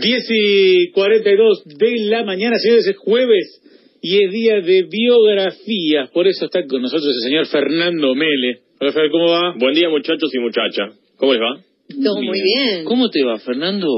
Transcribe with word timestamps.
10 0.00 0.26
y 0.30 0.90
42 0.92 1.64
de 1.64 1.96
la 2.06 2.24
mañana, 2.24 2.56
señores, 2.58 2.86
es 2.86 2.96
jueves 2.96 3.60
y 4.02 4.24
es 4.24 4.32
día 4.32 4.60
de 4.60 4.84
biografías. 4.84 6.10
Por 6.10 6.26
eso 6.26 6.46
está 6.46 6.66
con 6.66 6.82
nosotros 6.82 7.14
el 7.16 7.30
señor 7.30 7.46
Fernando 7.46 8.14
Mele. 8.14 8.60
Hola, 8.80 8.92
Fer, 8.92 9.10
¿cómo 9.10 9.30
va? 9.30 9.54
Buen 9.58 9.74
día, 9.74 9.90
muchachos 9.90 10.34
y 10.34 10.38
muchachas. 10.38 10.98
¿Cómo 11.16 11.34
les 11.34 11.42
va? 11.42 11.62
Todo 12.02 12.22
muy 12.22 12.40
bien. 12.40 12.84
¿Cómo 12.84 13.10
te 13.10 13.22
va, 13.24 13.38
Fernando? 13.38 13.88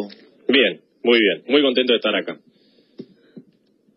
Bien, 0.48 0.80
muy 1.04 1.18
bien. 1.20 1.42
Muy 1.46 1.62
contento 1.62 1.92
de 1.92 1.96
estar 1.99 2.14
acá. 2.14 2.38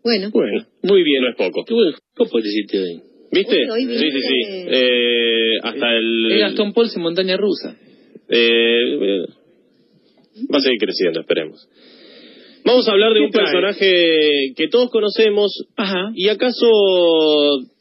Bueno. 0.04 0.30
Bueno, 0.30 0.64
muy 0.82 1.02
bien. 1.02 1.22
No 1.22 1.30
es 1.30 1.36
poco. 1.36 1.64
¿Qué 1.64 1.74
bueno, 1.74 1.96
¿Cómo 2.14 2.30
puedes 2.30 2.44
decirte 2.44 2.78
hoy? 2.78 3.00
¿Viste? 3.32 3.70
Hoy 3.70 3.84
sí, 3.86 4.10
sí, 4.12 4.20
sí. 4.20 4.42
Eh, 4.48 5.54
hasta 5.62 5.96
el... 5.96 6.32
Es 6.32 6.40
Gastón 6.40 6.72
Pauls 6.72 6.94
en 6.94 7.02
montaña 7.02 7.36
rusa. 7.36 7.76
Eh, 8.28 8.38
eh, 8.38 9.26
va 10.52 10.58
a 10.58 10.60
seguir 10.60 10.78
creciendo, 10.78 11.20
esperemos. 11.20 11.68
Vamos 12.66 12.88
a 12.88 12.92
hablar 12.92 13.12
de 13.12 13.20
¿Qué 13.20 13.24
un 13.26 13.30
trae? 13.30 13.44
personaje 13.44 14.52
que 14.56 14.68
todos 14.68 14.90
conocemos 14.90 15.52
Ajá, 15.76 16.10
y 16.14 16.28
acaso 16.28 16.66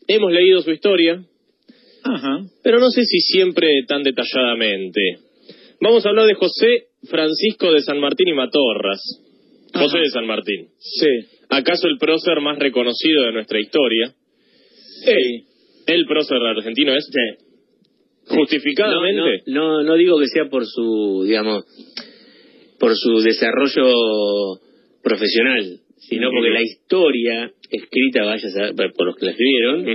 hemos 0.07 0.31
leído 0.31 0.61
su 0.61 0.71
historia, 0.71 1.23
ajá. 2.03 2.45
pero 2.63 2.79
no 2.79 2.91
sé 2.91 3.03
si 3.03 3.17
siempre 3.19 3.67
tan 3.87 4.03
detalladamente. 4.03 5.01
Vamos 5.81 6.05
a 6.05 6.09
hablar 6.09 6.27
de 6.27 6.35
José 6.35 6.67
Francisco 7.09 7.71
de 7.73 7.81
San 7.81 7.99
Martín 7.99 8.27
y 8.29 8.33
Matorras. 8.33 9.01
José 9.73 9.97
de 9.99 10.09
San 10.09 10.25
Martín. 10.25 10.67
Sí. 10.79 11.07
¿Acaso 11.49 11.87
el 11.87 11.97
prócer 11.97 12.39
más 12.41 12.57
reconocido 12.59 13.23
de 13.23 13.33
nuestra 13.33 13.59
historia? 13.59 14.13
Sí. 15.03 15.45
¿El 15.87 16.05
prócer 16.05 16.37
argentino 16.37 16.95
es? 16.95 17.09
Justificadamente. 18.27 19.43
No, 19.47 19.81
no, 19.81 19.83
no 19.83 19.95
digo 19.95 20.17
que 20.19 20.27
sea 20.27 20.45
por 20.49 20.65
su, 20.65 21.23
digamos, 21.27 21.65
por 22.79 22.95
su 22.95 23.19
desarrollo 23.19 23.91
profesional, 25.05 25.61
sino 25.97 26.29
porque 26.31 26.49
la 26.49 26.61
historia 26.63 27.51
escrita, 27.69 28.25
vaya 28.25 28.47
a 28.47 28.51
saber, 28.51 28.91
por 28.97 29.05
los 29.05 29.15
que 29.15 29.25
la 29.25 29.31
escribieron, 29.31 29.85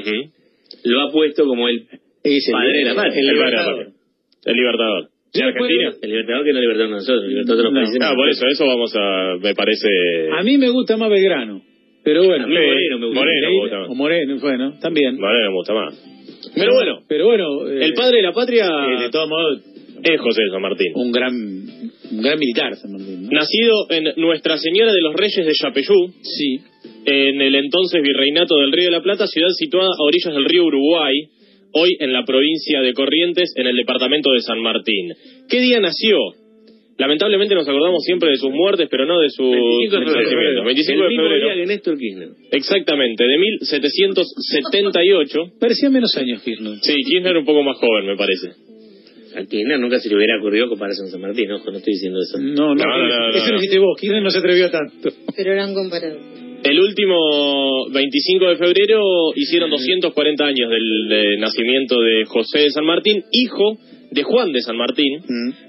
lo 0.84 1.00
ha 1.02 1.10
puesto 1.10 1.44
como 1.46 1.68
el 1.68 1.82
Es 2.22 2.46
el- 2.48 2.52
padre 2.52 2.78
de 2.78 2.84
la 2.84 2.94
patria. 2.94 3.20
el 3.20 3.28
El, 3.28 3.34
libertador. 3.34 3.72
libertador. 3.74 4.00
El 4.46 4.54
libertador. 4.56 5.08
¿De 5.32 5.42
Argentina? 5.44 5.90
El 6.02 6.10
libertador 6.10 6.44
que 6.44 6.52
no 6.52 6.60
libertador 6.60 6.90
nosotros, 6.90 7.22
el 7.24 7.30
libertador 7.30 7.56
de 7.58 7.62
los 7.64 7.72
No. 7.72 7.80
países. 7.80 7.98
Ah, 8.02 8.12
por 8.16 8.28
eso, 8.28 8.46
eso 8.46 8.66
vamos 8.66 8.92
a, 8.96 9.36
me 9.42 9.54
parece... 9.54 9.88
A 10.32 10.42
mí 10.42 10.58
me 10.58 10.68
gusta 10.70 10.96
más 10.96 11.10
Belgrano. 11.10 11.62
Pero 12.02 12.24
bueno. 12.24 12.44
A 12.44 12.46
mí 12.48 12.54
Moreno 12.54 12.98
me 12.98 13.06
gusta. 13.06 13.20
Moreno 13.20 13.48
me 13.50 13.60
gusta 13.60 13.78
más. 13.78 13.88
O 13.90 13.94
Moreno, 13.94 14.36
bueno, 14.40 14.78
también. 14.80 15.18
Vale, 15.18 15.38
me 15.48 15.52
gusta 15.54 15.74
más. 15.74 16.50
Pero 16.54 16.72
bueno, 16.74 17.00
Pero 17.06 17.26
bueno. 17.26 17.68
eh, 17.68 17.84
el 17.84 17.92
padre 17.92 18.16
de 18.16 18.22
la 18.22 18.32
patria 18.32 18.66
eh, 18.66 19.02
de 19.02 19.10
todos 19.10 19.28
modos, 19.28 19.58
es 20.02 20.20
José 20.20 20.42
de 20.44 20.50
San 20.50 20.62
Martín. 20.62 20.92
un 20.94 21.12
gran, 21.12 21.32
un 22.10 22.22
gran 22.22 22.38
militar, 22.38 22.76
San 22.76 22.92
Martín. 22.92 23.22
¿no? 23.24 23.30
Nacido 23.30 23.86
en 23.90 24.04
Nuestra 24.16 24.56
Señora 24.58 24.92
de 24.92 25.00
los 25.00 25.14
Reyes 25.14 25.46
de 25.46 25.52
Yapeyú, 25.60 26.12
Sí. 26.22 26.60
en 27.06 27.40
el 27.40 27.54
entonces 27.54 28.02
Virreinato 28.02 28.58
del 28.58 28.72
Río 28.72 28.86
de 28.86 28.90
la 28.92 29.02
Plata, 29.02 29.26
ciudad 29.26 29.48
situada 29.56 29.88
a 29.88 30.02
orillas 30.02 30.34
del 30.34 30.44
río 30.44 30.64
Uruguay, 30.64 31.14
hoy 31.72 31.90
en 32.00 32.12
la 32.12 32.24
provincia 32.24 32.80
de 32.80 32.92
Corrientes, 32.94 33.52
en 33.56 33.66
el 33.66 33.76
departamento 33.76 34.32
de 34.32 34.40
San 34.40 34.60
Martín. 34.60 35.12
¿Qué 35.48 35.60
día 35.60 35.80
nació? 35.80 36.18
Lamentablemente 36.98 37.54
nos 37.54 37.66
acordamos 37.66 38.02
siempre 38.04 38.28
de 38.28 38.36
sus 38.36 38.50
muertes, 38.50 38.86
pero 38.90 39.06
no 39.06 39.20
de 39.20 39.30
sus 39.30 39.50
25 39.50 39.96
de 39.96 40.04
febrero. 40.04 40.22
nacimientos. 40.22 40.64
25 40.66 40.92
el 40.92 41.00
de 41.00 41.08
mismo 41.08 41.22
día 41.24 41.32
febrero. 41.32 41.54
que 41.56 41.66
Néstor 41.66 41.96
Kirchner. 41.98 42.28
Exactamente, 42.52 43.24
de 43.24 43.38
1778. 43.38 45.38
Parecía 45.58 45.88
menos 45.90 46.14
años 46.16 46.42
Kirchner. 46.42 46.78
Sí, 46.82 46.94
Kirchner 47.06 47.36
un 47.38 47.44
poco 47.46 47.62
más 47.62 47.78
joven, 47.78 48.06
me 48.06 48.16
parece. 48.16 48.48
A 49.36 49.44
Kirchner 49.44 49.78
nunca 49.78 49.98
se 49.98 50.08
le 50.08 50.16
hubiera 50.16 50.38
ocurrido 50.38 50.68
compararse 50.68 51.02
con 51.02 51.10
San 51.10 51.20
Martín, 51.20 51.50
ojo, 51.52 51.70
no 51.70 51.78
estoy 51.78 51.94
diciendo 51.94 52.18
eso. 52.20 52.38
No, 52.38 52.74
no, 52.74 52.84
No, 52.84 53.08
no, 53.08 53.08
no, 53.08 53.36
eso 53.36 53.50
lo 53.50 53.58
hiciste 53.58 53.78
vos. 53.78 53.98
Kirchner 53.98 54.22
no 54.22 54.30
se 54.30 54.38
atrevió 54.38 54.70
tanto. 54.70 55.10
Pero 55.36 55.52
eran 55.52 55.74
comparados. 55.74 56.18
El 56.62 56.78
último 56.78 57.88
25 57.90 58.48
de 58.50 58.56
febrero 58.56 59.02
hicieron 59.34 59.70
240 59.70 60.44
años 60.44 60.68
del 60.68 61.08
de 61.08 61.36
nacimiento 61.38 62.00
de 62.00 62.24
José 62.26 62.60
de 62.60 62.70
San 62.70 62.84
Martín, 62.84 63.24
hijo 63.32 63.78
de 64.10 64.22
Juan 64.24 64.52
de 64.52 64.60
San 64.60 64.76
Martín, 64.76 65.22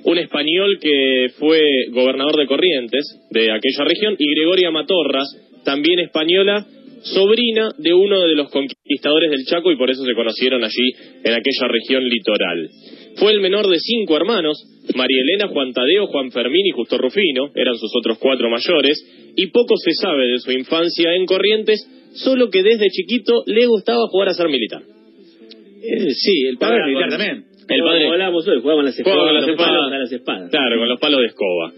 un 0.04 0.18
español 0.18 0.80
que 0.82 1.32
fue 1.38 1.62
gobernador 1.92 2.36
de 2.38 2.48
Corrientes, 2.48 3.06
de 3.30 3.52
aquella 3.52 3.86
región, 3.86 4.16
y 4.18 4.36
Gregoria 4.36 4.72
Matorras, 4.72 5.28
también 5.64 6.00
española, 6.00 6.66
sobrina 7.04 7.70
de 7.78 7.94
uno 7.94 8.22
de 8.22 8.36
los 8.36 8.50
conquistadores 8.50 9.32
del 9.32 9.46
Chaco 9.46 9.72
y 9.72 9.78
por 9.78 9.90
eso 9.90 10.04
se 10.04 10.14
conocieron 10.14 10.64
allí 10.64 10.94
en 11.24 11.34
aquella 11.34 11.68
región 11.68 12.04
litoral. 12.04 12.70
Fue 13.18 13.32
el 13.32 13.42
menor 13.42 13.68
de 13.68 13.78
cinco 13.80 14.16
hermanos, 14.16 14.58
María 14.96 15.22
Elena, 15.22 15.48
Juan 15.50 15.74
Tadeo, 15.74 16.08
Juan 16.08 16.32
Fermín 16.32 16.66
y 16.66 16.72
Justo 16.72 16.98
Rufino, 16.98 17.52
eran 17.56 17.78
sus 17.78 17.92
otros 17.96 18.18
cuatro 18.20 18.50
mayores, 18.50 18.98
y 19.36 19.48
poco 19.48 19.76
se 19.78 19.92
sabe 19.94 20.28
de 20.28 20.40
su 20.40 20.52
infancia 20.52 21.14
en 21.16 21.26
Corrientes, 21.26 21.86
solo 22.14 22.50
que 22.50 22.64
desde 22.64 22.90
chiquito 22.90 23.44
le 23.46 23.66
gustaba 23.68 24.08
jugar 24.10 24.30
a 24.30 24.34
ser 24.34 24.48
militar. 24.50 24.82
Eh, 24.82 26.12
sí, 26.14 26.44
el 26.48 26.58
padre 26.58 26.86
militar 26.88 27.10
con- 27.10 27.18
también. 27.18 27.46
El 27.70 27.80
Como 27.80 27.92
padre- 27.92 28.08
hablábamos 28.08 28.48
hoy, 28.48 28.60
jugaba 28.62 28.78
con 28.80 28.86
las 28.86 28.98
Jugaba 29.02 29.40
espadas. 29.42 29.90
con 29.90 30.00
las 30.00 30.12
espadas. 30.12 30.50
Claro, 30.52 30.80
con 30.80 30.90
los 30.90 31.00
palos 31.00 31.20
de 31.22 31.28
escoba. 31.28 31.72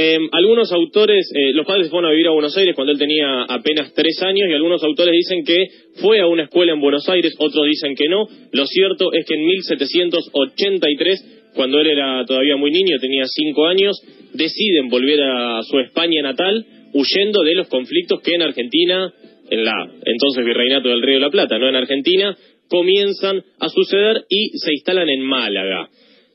Eh, 0.00 0.16
algunos 0.30 0.70
autores, 0.70 1.28
eh, 1.34 1.52
los 1.54 1.66
padres 1.66 1.90
fueron 1.90 2.08
a 2.08 2.12
vivir 2.12 2.28
a 2.28 2.30
Buenos 2.30 2.56
Aires 2.56 2.76
cuando 2.76 2.92
él 2.92 3.00
tenía 3.00 3.42
apenas 3.48 3.92
tres 3.94 4.22
años 4.22 4.48
y 4.48 4.52
algunos 4.52 4.80
autores 4.84 5.12
dicen 5.12 5.44
que 5.44 5.66
fue 6.00 6.20
a 6.20 6.28
una 6.28 6.44
escuela 6.44 6.72
en 6.72 6.80
Buenos 6.80 7.08
Aires, 7.08 7.34
otros 7.36 7.66
dicen 7.66 7.96
que 7.96 8.08
no. 8.08 8.28
Lo 8.52 8.64
cierto 8.66 9.12
es 9.12 9.26
que 9.26 9.34
en 9.34 9.44
1783, 9.44 11.50
cuando 11.52 11.80
él 11.80 11.88
era 11.88 12.24
todavía 12.24 12.54
muy 12.54 12.70
niño, 12.70 12.96
tenía 13.00 13.24
cinco 13.26 13.66
años, 13.66 14.00
deciden 14.34 14.88
volver 14.88 15.20
a 15.20 15.64
su 15.64 15.80
España 15.80 16.22
natal 16.22 16.64
huyendo 16.92 17.42
de 17.42 17.56
los 17.56 17.66
conflictos 17.66 18.20
que 18.20 18.36
en 18.36 18.42
Argentina, 18.42 19.12
en 19.50 19.64
la 19.64 19.74
entonces 20.04 20.44
Virreinato 20.44 20.90
del 20.90 21.02
Río 21.02 21.16
de 21.16 21.22
la 21.22 21.30
Plata, 21.30 21.58
no 21.58 21.68
en 21.68 21.74
Argentina, 21.74 22.36
comienzan 22.68 23.42
a 23.58 23.68
suceder 23.68 24.22
y 24.28 24.50
se 24.58 24.74
instalan 24.74 25.08
en 25.08 25.22
Málaga. 25.22 25.88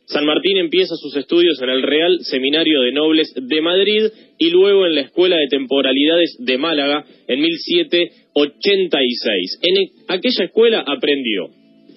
San 0.05 0.25
Martín 0.25 0.57
empieza 0.57 0.95
sus 0.95 1.15
estudios 1.15 1.61
en 1.61 1.69
el 1.69 1.81
Real 1.81 2.17
Seminario 2.21 2.81
de 2.81 2.91
Nobles 2.91 3.33
de 3.35 3.61
Madrid 3.61 4.03
y 4.37 4.49
luego 4.49 4.85
en 4.85 4.95
la 4.95 5.01
Escuela 5.01 5.37
de 5.37 5.47
Temporalidades 5.49 6.35
de 6.39 6.57
Málaga 6.57 7.05
en 7.27 7.39
1786. 7.41 9.59
En 9.63 9.77
e- 9.77 9.91
aquella 10.07 10.45
escuela 10.45 10.83
aprendió 10.85 11.47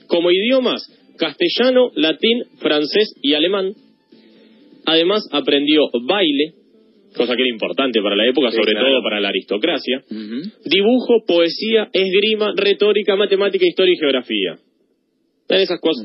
como 0.07 0.31
idiomas 0.31 0.83
castellano, 1.19 1.91
latín, 1.97 2.43
francés 2.59 3.13
y 3.23 3.35
alemán. 3.35 3.73
Además 4.85 5.27
aprendió 5.33 5.81
baile, 6.07 6.53
cosa 7.17 7.35
que 7.35 7.43
era 7.43 7.51
importante 7.51 8.01
para 8.03 8.15
la 8.17 8.27
época, 8.29 8.51
Sí, 8.51 8.57
sobre 8.59 8.73
claro. 8.73 8.87
todo 8.89 9.03
para 9.03 9.21
la 9.21 9.29
aristocracia, 9.31 10.03
dibujo, 10.65 11.25
poesía, 11.27 11.89
esgrima, 11.93 12.53
retórica, 12.55 13.17
matemática, 13.17 13.65
historia 13.67 13.95
y 13.95 13.99
geografía. 13.99 14.59
En 15.49 15.61
esas 15.61 15.81
cosas 15.81 16.05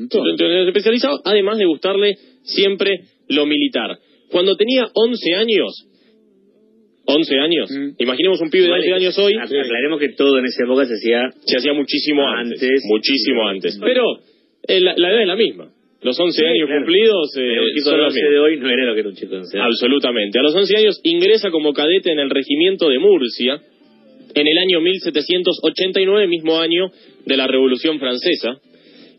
especializado, 0.68 1.20
además 1.24 1.58
de 1.58 1.64
gustarle 1.66 2.16
siempre 2.42 3.00
lo 3.28 3.44
militar. 3.46 3.98
Cuando 4.30 4.56
tenía 4.56 4.84
11 4.94 5.34
años, 5.34 5.88
11 7.04 7.34
años, 7.38 7.68
Mm. 7.70 7.90
imaginemos 7.98 8.40
un 8.40 8.50
pibe 8.50 8.66
de 8.66 8.72
11 8.72 8.92
años 8.94 9.18
hoy, 9.18 9.32
Ac- 9.34 9.44
Aclaremos 9.64 9.98
que 9.98 10.10
todo 10.10 10.38
en 10.38 10.44
esa 10.46 10.64
época 10.64 10.84
se 10.86 10.94
hacía 10.94 11.30
se 11.44 11.56
hacía 11.56 11.72
muchísimo 11.72 12.26
antes, 12.28 12.62
Antes. 12.62 12.82
muchísimo 12.84 13.48
antes. 13.48 13.78
Pero 13.82 14.04
eh, 14.68 14.80
la, 14.80 14.94
la 14.96 15.10
edad 15.10 15.22
es 15.22 15.26
la 15.28 15.36
misma. 15.36 15.68
Los 16.02 16.18
11 16.18 16.40
Sí, 16.40 16.46
años 16.46 16.66
claro. 16.66 16.80
cumplidos 16.82 17.36
eh, 17.36 17.40
Pero 17.40 17.62
un 17.62 17.68
chico 17.74 17.84
son 17.90 17.92
de 17.92 17.98
los 17.98 18.06
12 18.14 18.20
mismos. 18.22 18.32
de 18.32 18.38
hoy 18.38 18.56
no 18.60 18.68
era 18.70 18.84
lo 18.86 18.94
que 18.94 19.00
era 19.00 19.08
un 19.08 19.14
chico 19.16 19.30
de 19.32 19.38
11 19.38 19.58
años. 19.58 19.66
Absolutamente. 19.74 20.38
A 20.38 20.42
los 20.42 20.54
11 20.54 20.76
años 20.76 21.00
ingresa 21.02 21.50
como 21.50 21.72
cadete 21.72 22.12
en 22.12 22.18
el 22.20 22.30
regimiento 22.30 22.88
de 22.88 22.98
Murcia 23.00 23.60
en 24.34 24.46
el 24.46 24.58
año 24.58 24.80
1789, 24.80 26.26
mismo 26.28 26.58
año 26.60 26.90
de 27.26 27.36
la 27.36 27.46
Revolución 27.48 27.98
Francesa. 27.98 28.58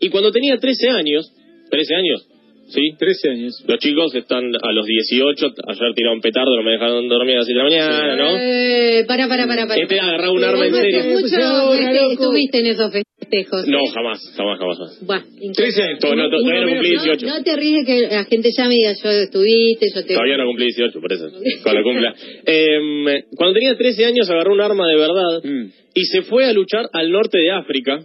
Y 0.06 0.10
cuando 0.10 0.32
tenía 0.32 0.58
13 0.58 0.90
años, 0.90 1.32
13 1.70 1.96
años, 1.96 2.28
¿sí? 2.68 2.82
13 2.98 3.30
años. 3.30 3.54
Los 3.68 3.80
chicos 3.80 4.14
están 4.16 4.44
a 4.56 4.72
los 4.72 4.86
18, 4.86 5.46
ayer 5.68 5.94
tiraron 5.96 6.22
petardo, 6.22 6.56
no 6.56 6.64
me 6.64 6.72
dejaron 6.72 7.08
dormir 7.08 7.36
a 7.36 7.38
las 7.40 7.46
7 7.46 7.58
de 7.58 7.64
la 7.64 7.70
mañana, 7.70 8.16
¿no? 8.16 8.38
Eh, 8.38 9.06
para, 9.08 9.28
para, 9.28 9.48
para, 9.48 9.68
para. 9.68 9.82
Este 9.82 10.00
agarraba 10.00 10.32
un 10.32 10.44
arma 10.44 10.66
en 10.68 10.74
serio. 10.74 11.04
mucho 11.06 11.74
este, 11.74 12.14
estuviste 12.14 12.60
en 12.60 12.66
esos 12.68 12.92
festejos. 12.92 13.68
No, 13.68 13.78
¿eh? 13.80 13.92
jamás, 13.94 14.20
jamás, 14.38 14.60
jamás. 14.60 14.78
jamás. 14.78 15.06
Buah, 15.06 15.54
13 15.56 15.82
años. 15.84 16.00
To- 16.00 16.16
no, 16.16 16.30
to- 16.30 16.38
todavía 16.42 16.62
no 16.66 16.70
cumplí 16.74 16.92
no, 16.96 17.04
18. 17.04 17.26
no 17.26 17.44
te 17.44 17.52
arriesgues 17.52 17.86
que 17.86 18.16
la 18.16 18.24
gente 18.26 18.50
llame 18.58 18.76
y 18.76 18.78
diga 18.80 18.94
yo 19.04 19.10
estuviste, 19.10 19.86
yo 19.96 20.02
te... 20.06 20.14
Todavía 20.14 20.38
no 20.38 20.46
cumplí 20.46 20.66
18, 20.66 21.00
por 21.02 21.14
eso. 21.14 21.30
Cuando 21.64 21.84
cumpla. 21.84 22.14
Em, 22.46 23.06
cuando 23.36 23.54
tenía 23.54 23.76
13 23.76 24.06
años 24.06 24.30
agarró 24.30 24.54
un 24.54 24.62
arma 24.62 24.88
de 24.88 24.96
verdad 24.96 25.42
Mm. 25.44 25.66
y 25.96 26.06
se 26.06 26.22
fue 26.24 26.46
a 26.46 26.54
luchar 26.54 26.86
al 26.94 27.10
norte 27.12 27.38
de 27.40 27.52
África, 27.52 27.98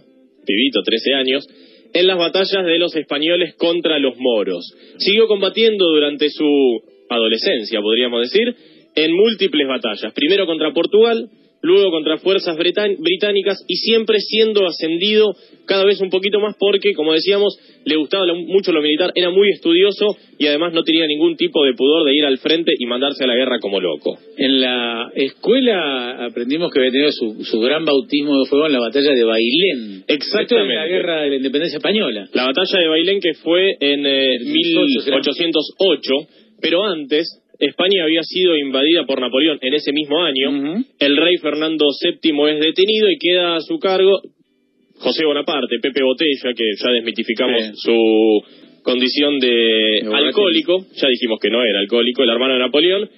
pibito, 0.45 0.81
13 0.83 1.13
años, 1.13 1.45
en 1.93 2.07
las 2.07 2.17
batallas 2.17 2.65
de 2.65 2.77
los 2.77 2.95
españoles 2.95 3.55
contra 3.55 3.99
los 3.99 4.15
moros. 4.17 4.73
Siguió 4.97 5.27
combatiendo 5.27 5.87
durante 5.87 6.29
su 6.29 6.81
adolescencia, 7.09 7.81
podríamos 7.81 8.21
decir, 8.21 8.55
en 8.95 9.13
múltiples 9.13 9.67
batallas. 9.67 10.13
Primero 10.13 10.45
contra 10.45 10.73
Portugal, 10.73 11.29
luego 11.61 11.91
contra 11.91 12.17
fuerzas 12.17 12.57
británicas 12.57 13.63
y 13.67 13.75
siempre 13.77 14.19
siendo 14.19 14.65
ascendido 14.65 15.35
cada 15.65 15.85
vez 15.85 15.99
un 16.01 16.09
poquito 16.09 16.39
más 16.39 16.55
porque, 16.57 16.93
como 16.93 17.13
decíamos, 17.13 17.57
le 17.85 17.95
gustaba 17.95 18.25
lo- 18.25 18.35
mucho 18.35 18.71
lo 18.71 18.81
militar, 18.81 19.11
era 19.15 19.29
muy 19.29 19.49
estudioso 19.49 20.05
y 20.37 20.47
además 20.47 20.73
no 20.73 20.83
tenía 20.83 21.05
ningún 21.07 21.35
tipo 21.35 21.63
de 21.65 21.73
pudor 21.73 22.05
de 22.05 22.15
ir 22.15 22.25
al 22.25 22.37
frente 22.37 22.71
y 22.77 22.85
mandarse 22.85 23.23
a 23.23 23.27
la 23.27 23.35
guerra 23.35 23.59
como 23.59 23.79
loco. 23.79 24.17
En 24.37 24.61
la 24.61 25.11
escuela 25.15 26.25
aprendimos 26.25 26.71
que 26.71 26.79
había 26.79 26.91
tenido 26.91 27.11
su, 27.11 27.43
su 27.45 27.59
gran 27.59 27.85
bautismo 27.85 28.39
de 28.39 28.49
fuego 28.49 28.67
en 28.67 28.73
la 28.73 28.79
batalla 28.79 29.11
de 29.13 29.23
Bailén. 29.23 30.03
Exactamente. 30.07 30.73
Es 30.73 30.79
la 30.79 30.87
guerra 30.87 31.21
de 31.23 31.29
la 31.29 31.35
independencia 31.37 31.77
española. 31.77 32.27
La 32.33 32.45
batalla 32.45 32.79
de 32.79 32.87
Bailén 32.87 33.19
que 33.21 33.33
fue 33.35 33.75
en 33.79 34.05
eh, 34.05 34.37
1808, 35.23 36.11
pero 36.61 36.83
antes 36.85 37.27
España 37.59 38.03
había 38.03 38.21
sido 38.23 38.55
invadida 38.57 39.05
por 39.05 39.19
Napoleón 39.19 39.57
en 39.61 39.73
ese 39.73 39.91
mismo 39.91 40.23
año. 40.23 40.83
El 40.99 41.17
rey 41.17 41.37
Fernando 41.37 41.85
VII 42.01 42.31
es 42.51 42.59
detenido 42.59 43.09
y 43.11 43.17
queda 43.19 43.55
a 43.57 43.61
su 43.61 43.79
cargo 43.79 44.21
José 44.99 45.25
Bonaparte, 45.25 45.79
Pepe 45.81 46.03
Botella, 46.03 46.53
que 46.55 46.63
ya 46.83 46.91
desmitificamos 46.91 47.61
Sí. 47.63 47.71
su 47.75 48.41
condición 48.83 49.39
de 49.39 50.01
alcohólico, 50.13 50.85
ya 50.95 51.07
dijimos 51.09 51.39
que 51.41 51.49
no 51.49 51.63
era 51.63 51.79
alcohólico, 51.79 52.23
el 52.23 52.29
hermano 52.29 52.53
de 52.53 52.59
Napoleón, 52.59 53.09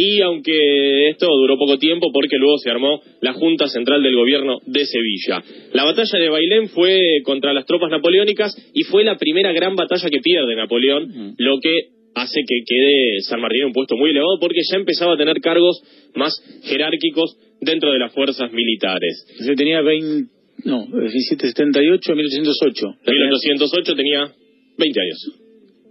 y 0.00 0.20
aunque 0.22 1.08
esto 1.10 1.26
duró 1.26 1.58
poco 1.58 1.76
tiempo 1.78 2.12
porque 2.12 2.36
luego 2.38 2.56
se 2.58 2.70
armó 2.70 3.00
la 3.20 3.32
Junta 3.32 3.66
Central 3.66 4.00
del 4.02 4.14
Gobierno 4.14 4.58
de 4.64 4.86
Sevilla. 4.86 5.42
La 5.72 5.82
batalla 5.84 6.18
de 6.20 6.28
Bailén 6.28 6.68
fue 6.68 7.00
contra 7.24 7.52
las 7.52 7.66
tropas 7.66 7.90
napoleónicas 7.90 8.54
y 8.74 8.84
fue 8.84 9.02
la 9.02 9.16
primera 9.16 9.52
gran 9.52 9.74
batalla 9.74 10.08
que 10.08 10.20
pierde 10.20 10.54
Napoleón, 10.54 11.34
lo 11.36 11.58
que 11.60 11.72
hace 12.14 12.40
que 12.46 12.60
quede 12.64 13.20
San 13.22 13.40
Martín 13.40 13.62
en 13.62 13.66
un 13.68 13.72
puesto 13.72 13.96
muy 13.96 14.10
elevado 14.10 14.38
porque 14.40 14.60
ya 14.70 14.78
empezaba 14.78 15.14
a 15.14 15.16
tener 15.16 15.40
cargos 15.40 15.80
más 16.14 16.32
jerárquicos 16.64 17.36
dentro 17.60 17.92
de 17.92 17.98
las 17.98 18.12
fuerzas 18.14 18.52
militares. 18.52 19.26
Yo 19.44 19.54
tenía 19.56 19.80
20, 19.82 20.30
no, 20.64 20.86
1778 20.86 22.14
1808. 22.14 22.86
En 23.04 23.14
1808 23.14 23.94
tenía 23.94 24.32
20 24.76 25.00
años. 25.00 25.48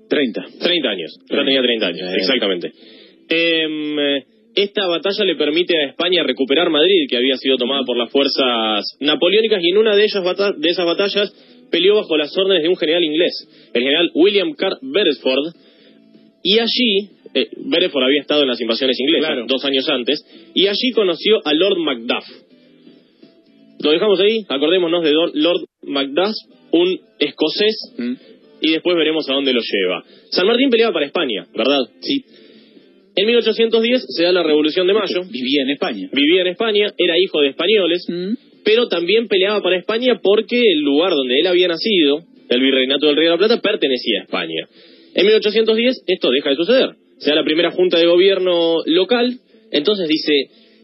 30. 0.09 0.45
30 0.59 0.89
años. 0.89 1.19
Ya 1.29 1.43
tenía 1.43 1.61
30 1.61 1.87
años, 1.87 2.09
exactamente. 2.17 2.71
Em, 3.29 3.99
eh, 3.99 4.23
esta 4.55 4.87
batalla 4.87 5.25
le 5.25 5.35
permite 5.35 5.77
a 5.77 5.89
España 5.89 6.23
recuperar 6.23 6.69
Madrid, 6.69 7.07
que 7.09 7.17
había 7.17 7.37
sido 7.37 7.57
tomada 7.57 7.83
por 7.85 7.97
las 7.97 8.09
fuerzas 8.11 8.97
napoleónicas, 8.99 9.61
y 9.61 9.69
en 9.69 9.77
una 9.77 9.95
de, 9.95 10.05
ellas 10.05 10.23
de 10.57 10.69
esas 10.69 10.85
batallas 10.85 11.31
peleó 11.69 11.95
bajo 11.95 12.17
las 12.17 12.35
órdenes 12.37 12.63
de 12.63 12.69
un 12.69 12.77
general 12.77 13.03
inglés, 13.03 13.69
el 13.73 13.83
general 13.83 14.09
William 14.15 14.53
Carr 14.53 14.77
Beresford, 14.81 15.53
y 16.43 16.59
allí, 16.59 17.09
eh, 17.33 17.49
Beresford 17.69 18.05
había 18.05 18.21
estado 18.21 18.43
en 18.43 18.47
las 18.47 18.61
invasiones 18.61 18.97
inglesas 18.99 19.29
Claro. 19.29 19.45
dos 19.47 19.63
años 19.65 19.87
antes, 19.89 20.23
y 20.55 20.67
allí 20.67 20.91
conoció 20.95 21.45
a 21.45 21.53
Lord 21.53 21.77
Macduff. 21.77 22.46
Lo 23.83 23.91
dejamos 23.91 24.19
ahí, 24.19 24.45
acordémonos 24.50 25.03
de 25.03 25.12
Don- 25.12 25.31
Lord 25.33 25.62
Macduff, 25.83 26.33
un 26.71 27.00
escocés 27.19 27.75
Mm. 27.97 28.13
y 28.62 28.71
después 28.71 28.95
veremos 28.97 29.29
a 29.29 29.33
dónde 29.33 29.53
lo 29.53 29.62
lleva. 29.62 30.03
San 30.31 30.47
Martín 30.47 30.69
peleaba 30.69 30.94
para 30.94 31.06
España, 31.06 31.45
¿verdad? 31.56 31.81
Sí. 32.01 32.24
En 33.15 33.25
1810 33.27 34.03
se 34.09 34.24
da 34.24 34.31
la 34.31 34.44
Revolución 34.44 34.85
de 34.88 34.94
Mayo, 34.94 35.24
Vivía 35.29 35.63
en 35.63 35.69
España. 35.71 36.09
vivía 36.12 36.41
en 36.41 36.47
España, 36.47 36.88
era 36.97 37.18
hijo 37.19 37.41
de 37.41 37.50
españoles, 37.50 38.06
Mm. 38.09 38.33
pero 38.63 38.88
también 38.88 39.27
peleaba 39.27 39.62
para 39.62 39.77
España 39.77 40.19
porque 40.21 40.59
el 40.59 40.80
lugar 40.81 41.12
donde 41.13 41.39
él 41.39 41.47
había 41.47 41.68
nacido, 41.68 42.19
el 42.50 42.62
virreinato 42.62 43.07
del 43.07 43.15
Río 43.15 43.25
de 43.31 43.31
la 43.31 43.38
Plata, 43.38 43.62
pertenecía 43.62 44.21
a 44.21 44.23
España. 44.23 44.68
En 45.15 45.25
1810 45.25 46.03
esto 46.07 46.30
deja 46.31 46.50
de 46.51 46.56
suceder. 46.56 46.89
Se 47.18 47.30
da 47.31 47.35
la 47.38 47.44
primera 47.44 47.71
junta 47.71 47.97
de 47.97 48.06
gobierno 48.06 48.83
local, 48.85 49.39
entonces 49.71 50.07
dice, 50.07 50.33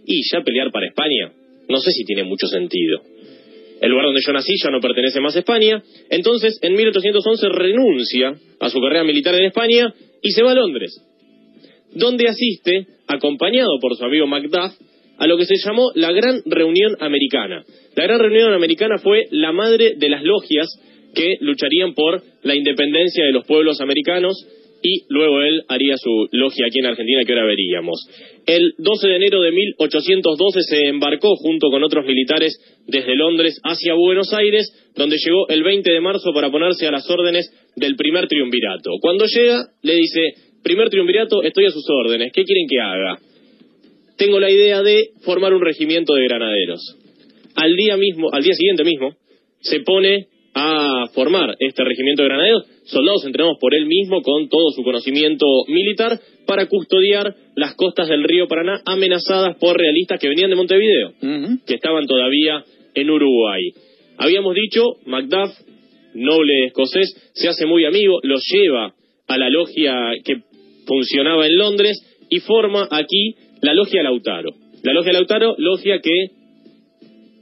y 0.06 0.22
ya 0.31 0.42
pelear 0.42 0.72
para 0.72 0.88
España, 0.88 1.31
no 1.74 1.80
sé 1.80 1.92
si 1.92 2.06
tiene 2.06 2.24
mucho 2.24 2.46
sentido. 2.48 3.02
El 3.81 3.90
lugar 3.90 4.06
donde 4.06 4.22
yo 4.25 4.31
nací 4.31 4.54
ya 4.64 4.70
no 4.70 4.80
pertenece 4.80 5.20
más 5.20 5.36
a 5.36 5.40
España, 5.40 5.84
entonces 6.10 6.60
en 6.62 6.74
1811 6.74 7.50
renuncia 7.50 8.36
a 8.60 8.70
su 8.70 8.80
carrera 8.80 9.04
militar 9.04 9.34
en 9.36 9.46
España 9.46 9.92
y 10.22 10.31
se 10.31 10.44
va 10.44 10.52
a 10.52 10.56
Londres, 10.56 11.02
donde 11.94 12.30
asiste, 12.30 12.86
acompañado 13.08 13.80
por 13.81 13.98
su 13.98 14.06
amigo 14.06 14.28
Macduff, 14.28 14.72
a 15.18 15.28
lo 15.28 15.36
que 15.36 15.46
se 15.46 15.56
llamó 15.58 15.92
la 15.96 16.12
Gran 16.12 16.42
Reunión 16.46 16.96
Americana. 17.00 17.64
La 17.96 18.04
Gran 18.04 18.20
Reunión 18.20 18.54
Americana 18.54 19.00
fue 19.00 19.25
la 19.31 19.52
madre 19.52 19.96
de 19.98 20.10
las 20.10 20.24
logias 20.24 20.68
que 21.16 21.38
lucharían 21.42 21.94
por 21.94 22.22
la 22.44 22.56
independencia 22.56 23.25
de 23.25 23.31
los 23.31 23.46
pueblos 23.46 23.81
americanos 23.81 24.48
y 24.83 25.06
luego 25.07 25.41
él 25.41 25.63
haría 25.69 25.95
su 25.97 26.27
logia 26.33 26.65
aquí 26.68 26.80
en 26.80 26.88
Argentina 26.88 27.21
que 27.25 27.31
ahora 27.31 27.45
veríamos. 27.45 28.06
El 28.45 28.74
12 28.77 29.07
de 29.07 29.15
enero 29.15 29.41
de 29.41 29.51
1812 29.51 30.59
se 30.62 30.88
embarcó 30.88 31.35
junto 31.38 31.69
con 31.69 31.83
otros 31.83 32.06
militares 32.06 32.59
desde 32.85 33.15
Londres 33.15 33.59
hacia 33.63 33.94
Buenos 33.94 34.33
Aires, 34.33 34.68
donde 34.95 35.18
llegó 35.18 35.47
el 35.47 35.63
20 35.63 35.89
de 35.89 36.01
marzo 36.01 36.33
para 36.33 36.51
ponerse 36.51 36.85
a 36.85 36.91
las 36.91 37.09
órdenes 37.09 37.50
del 37.77 37.95
primer 37.95 38.27
triunvirato. 38.27 38.91
Cuando 39.00 39.25
llega, 39.25 39.68
le 39.81 39.95
dice, 39.95 40.33
primer 40.62 40.89
triunvirato, 40.89 41.41
estoy 41.44 41.65
a 41.65 41.71
sus 41.71 41.86
órdenes, 41.89 42.33
¿qué 42.33 42.44
quieren 42.44 42.68
que 42.69 42.79
haga? 42.81 43.19
Tengo 44.18 44.39
la 44.39 44.51
idea 44.51 44.83
de 44.83 45.12
formar 45.21 45.53
un 45.53 45.62
regimiento 45.62 46.13
de 46.13 46.25
granaderos. 46.25 46.97
Al 47.56 47.75
día 47.77 47.95
mismo, 47.95 48.29
al 48.33 48.44
día 48.44 48.53
siguiente 48.53 48.83
mismo, 48.83 49.15
se 49.62 49.79
pone 49.79 50.27
a 50.53 51.06
formar 51.13 51.56
este 51.59 51.83
regimiento 51.83 52.21
de 52.21 52.27
granaderos, 52.27 52.63
soldados 52.85 53.25
entrenados 53.25 53.57
por 53.59 53.75
él 53.75 53.85
mismo 53.85 54.21
con 54.21 54.50
todo 54.50 54.71
su 54.71 54.83
conocimiento 54.83 55.45
militar 55.68 56.19
para 56.45 56.68
custodiar 56.68 57.35
las 57.56 57.75
costas 57.75 58.09
del 58.09 58.24
río 58.24 58.47
Paraná 58.47 58.81
amenazadas 58.85 59.57
por 59.57 59.77
realistas 59.77 60.19
que 60.19 60.27
venían 60.27 60.50
de 60.50 60.56
Montevideo 60.56 61.13
que 61.65 61.75
estaban 61.75 62.06
todavía 62.06 62.63
en 62.95 63.09
Uruguay. 63.09 63.62
Habíamos 64.18 64.56
dicho, 64.56 64.81
Macduff, 65.06 65.51
noble 66.13 66.65
escocés, 66.68 67.31
se 67.33 67.50
hace 67.50 67.65
muy 67.65 67.85
amigo, 67.85 68.19
lo 68.24 68.35
lleva 68.38 68.94
a 69.27 69.38
la 69.38 69.50
logia 69.50 69.95
que 70.24 70.41
funcionaba 70.86 71.47
en 71.47 71.57
Londres 71.57 71.97
y 72.29 72.39
forma 72.39 72.88
aquí 72.91 73.36
la 73.62 73.74
logia 73.74 74.03
Lautaro. 74.03 74.51
La 74.83 74.94
logia 74.94 75.13
Lautaro, 75.13 75.56
logia 75.57 76.00
que 76.00 76.25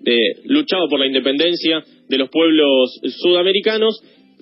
eh, 0.05 0.33
luchaba 0.45 0.87
por 0.89 0.99
la 0.99 1.07
independencia 1.07 1.83
de 2.07 2.17
los 2.17 2.29
pueblos 2.29 2.99
sudamericanos. 3.21 4.01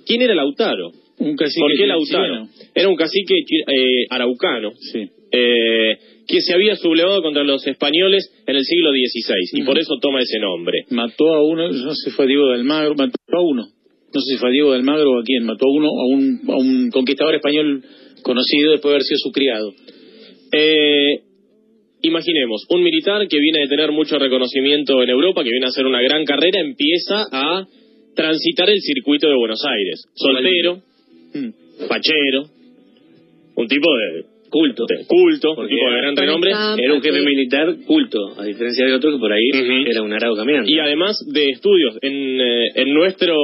¿Quién 0.10 0.24
era 0.24 0.34
Lautaro? 0.34 0.90
Un 1.20 1.36
cacique 1.36 1.60
¿Por 1.62 1.72
qué 1.78 1.86
Lautaro? 1.86 2.26
chileno. 2.26 2.50
Era 2.74 2.90
un 2.90 2.96
cacique 2.96 3.36
eh, 3.38 4.06
araucano 4.10 4.72
Sí. 4.92 5.08
eh, 5.32 5.98
que 6.28 6.42
se 6.42 6.54
había 6.56 6.76
sublevado 6.76 7.22
contra 7.22 7.44
los 7.44 7.66
españoles 7.68 8.28
en 8.48 8.56
el 8.56 8.64
siglo 8.64 8.90
XVI 8.92 9.60
y 9.60 9.64
por 9.64 9.78
eso 9.78 10.00
toma 10.02 10.22
ese 10.22 10.40
nombre. 10.40 10.86
Mató 10.90 11.34
a 11.36 11.44
uno, 11.44 11.70
no 11.72 11.94
sé 11.94 12.10
si 12.10 12.16
fue 12.16 12.26
Diego 12.26 12.48
de 12.48 12.56
Almagro, 12.56 12.96
mató 12.96 13.18
a 13.34 13.42
uno. 13.42 13.64
No 14.12 14.22
sé 14.22 14.34
si 14.34 14.38
fue 14.40 14.50
a 14.50 14.52
Diego 14.52 14.72
de 14.72 14.78
Almagro 14.78 15.12
o 15.12 15.20
a 15.20 15.24
quién. 15.24 15.44
Mató 15.46 15.66
a 15.68 15.72
uno, 15.72 15.88
a 15.90 16.06
un, 16.08 16.42
a 16.50 16.56
un 16.58 16.90
conquistador 16.92 17.36
español 17.36 17.84
conocido 18.24 18.72
después 18.72 18.90
de 18.90 18.96
haber 18.96 19.04
sido 19.04 19.18
su 19.20 19.32
criado. 19.32 19.72
Eh, 20.52 21.20
imaginemos, 22.02 22.66
un 22.70 22.82
militar 22.84 23.28
que 23.28 23.38
viene 23.40 23.60
de 23.62 23.68
tener 23.68 23.92
mucho 23.92 24.18
reconocimiento 24.18 25.04
en 25.04 25.10
Europa, 25.10 25.44
que 25.44 25.52
viene 25.52 25.66
a 25.66 25.70
hacer 25.70 25.86
una 25.86 26.02
gran 26.02 26.26
carrera, 26.26 26.60
empieza 26.60 27.26
a 27.32 27.68
transitar 28.16 28.70
el 28.70 28.80
circuito 28.82 29.28
de 29.28 29.36
Buenos 29.36 29.64
Aires. 29.66 30.04
Soltero, 30.14 30.82
Mm. 31.34 31.88
fachero, 31.88 32.46
un 33.56 33.68
tipo 33.68 33.88
de 33.96 34.24
culto, 34.50 34.86
de 34.88 35.06
culto, 35.06 35.52
un 35.52 35.68
tipo 35.68 35.92
de 35.92 35.98
gran 35.98 36.16
renombre. 36.16 36.52
Era 36.52 36.94
un 36.94 37.02
jefe 37.02 37.22
militar 37.22 37.76
culto, 37.86 38.40
a 38.40 38.44
diferencia 38.44 38.86
de 38.86 38.94
otro 38.94 39.12
que 39.12 39.20
por 39.20 39.32
ahí 39.32 39.50
era 39.86 40.02
un 40.02 40.12
arado 40.12 40.36
caminando. 40.36 40.70
Y 40.70 40.80
además 40.80 41.18
de 41.32 41.50
estudios, 41.50 41.98
en, 42.02 42.42
eh, 42.42 42.66
en 42.76 42.94
nuestro 42.94 43.36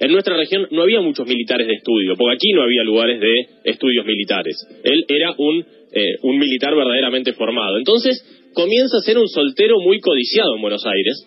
en 0.00 0.12
nuestra 0.12 0.36
región 0.36 0.68
no 0.70 0.82
había 0.82 1.00
muchos 1.00 1.26
militares 1.26 1.66
de 1.66 1.74
estudio, 1.74 2.14
porque 2.16 2.36
aquí 2.36 2.52
no 2.52 2.62
había 2.62 2.84
lugares 2.84 3.20
de 3.20 3.34
estudios 3.64 4.06
militares. 4.06 4.56
Él 4.84 5.04
era 5.08 5.34
un, 5.36 5.64
eh, 5.92 6.14
un 6.22 6.38
militar 6.38 6.74
verdaderamente 6.76 7.32
formado. 7.32 7.78
Entonces 7.78 8.22
comienza 8.54 8.96
a 8.96 9.00
ser 9.00 9.18
un 9.18 9.28
soltero 9.28 9.80
muy 9.80 9.98
codiciado 9.98 10.54
en 10.54 10.62
Buenos 10.62 10.86
Aires. 10.86 11.26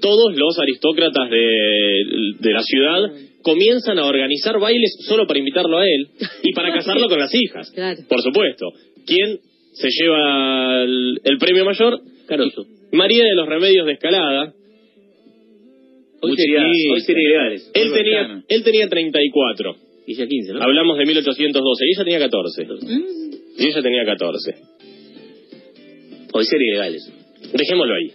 Todos 0.00 0.36
los 0.36 0.58
aristócratas 0.58 1.30
de, 1.30 2.04
de 2.40 2.52
la 2.52 2.62
ciudad 2.62 3.10
comienzan 3.42 3.98
a 3.98 4.06
organizar 4.06 4.58
bailes 4.58 4.96
solo 5.06 5.26
para 5.26 5.38
invitarlo 5.38 5.78
a 5.78 5.84
él 5.86 6.08
y 6.42 6.52
para 6.52 6.72
casarlo 6.72 7.08
con 7.08 7.18
las 7.18 7.32
hijas. 7.34 7.70
Claro. 7.72 8.00
Por 8.08 8.20
supuesto. 8.22 8.66
¿Quién 9.06 9.38
se 9.72 9.88
lleva 9.90 10.82
el, 10.82 11.20
el 11.22 11.38
premio 11.38 11.64
mayor? 11.64 12.00
Caroso. 12.26 12.66
María 12.92 13.24
de 13.24 13.34
los 13.34 13.46
Remedios 13.48 13.86
de 13.86 13.92
Escalada. 13.92 14.52
Hoy 16.22 16.34
sería, 16.36 16.62
hoy 16.92 17.00
sería 17.02 17.22
ilegales. 17.28 17.70
Él 17.74 17.88
Muy 17.90 17.98
tenía, 17.98 18.20
bacana. 18.22 18.44
él 18.48 18.64
tenía 18.64 18.88
34. 18.88 19.76
Y 20.08 20.14
ya 20.14 20.26
15, 20.26 20.52
¿no? 20.54 20.62
Hablamos 20.62 20.98
de 20.98 21.04
1812 21.06 21.84
y 21.84 21.90
ella 21.94 22.04
tenía 22.04 22.18
14. 22.20 22.64
Mm. 22.64 23.04
Y 23.58 23.66
ella 23.66 23.82
tenía 23.82 24.04
14. 24.04 24.54
Hoy 26.32 26.44
sería 26.44 26.68
ilegales. 26.70 27.12
Dejémoslo 27.52 27.94
ahí. 27.94 28.12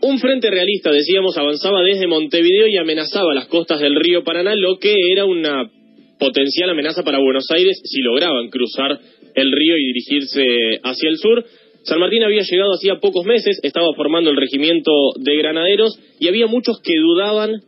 Un 0.00 0.18
frente 0.18 0.50
realista, 0.50 0.90
decíamos, 0.90 1.36
avanzaba 1.36 1.82
desde 1.82 2.06
Montevideo 2.06 2.68
y 2.68 2.76
amenazaba 2.76 3.34
las 3.34 3.46
costas 3.46 3.80
del 3.80 3.96
río 3.96 4.22
Paraná, 4.22 4.54
lo 4.54 4.78
que 4.78 4.94
era 5.12 5.24
una 5.24 5.70
potencial 6.18 6.70
amenaza 6.70 7.02
para 7.02 7.18
Buenos 7.18 7.46
Aires 7.50 7.80
si 7.84 8.00
lograban 8.00 8.48
cruzar 8.48 8.98
el 9.34 9.52
río 9.52 9.76
y 9.76 9.86
dirigirse 9.86 10.80
hacia 10.82 11.08
el 11.08 11.16
sur. 11.16 11.44
San 11.82 12.00
Martín 12.00 12.22
había 12.22 12.42
llegado 12.42 12.74
hacía 12.74 12.96
pocos 13.00 13.24
meses, 13.24 13.60
estaba 13.62 13.86
formando 13.94 14.30
el 14.30 14.36
regimiento 14.36 14.90
de 15.16 15.36
granaderos 15.36 15.98
y 16.18 16.28
había 16.28 16.46
muchos 16.46 16.80
que 16.82 16.96
dudaban 16.96 17.62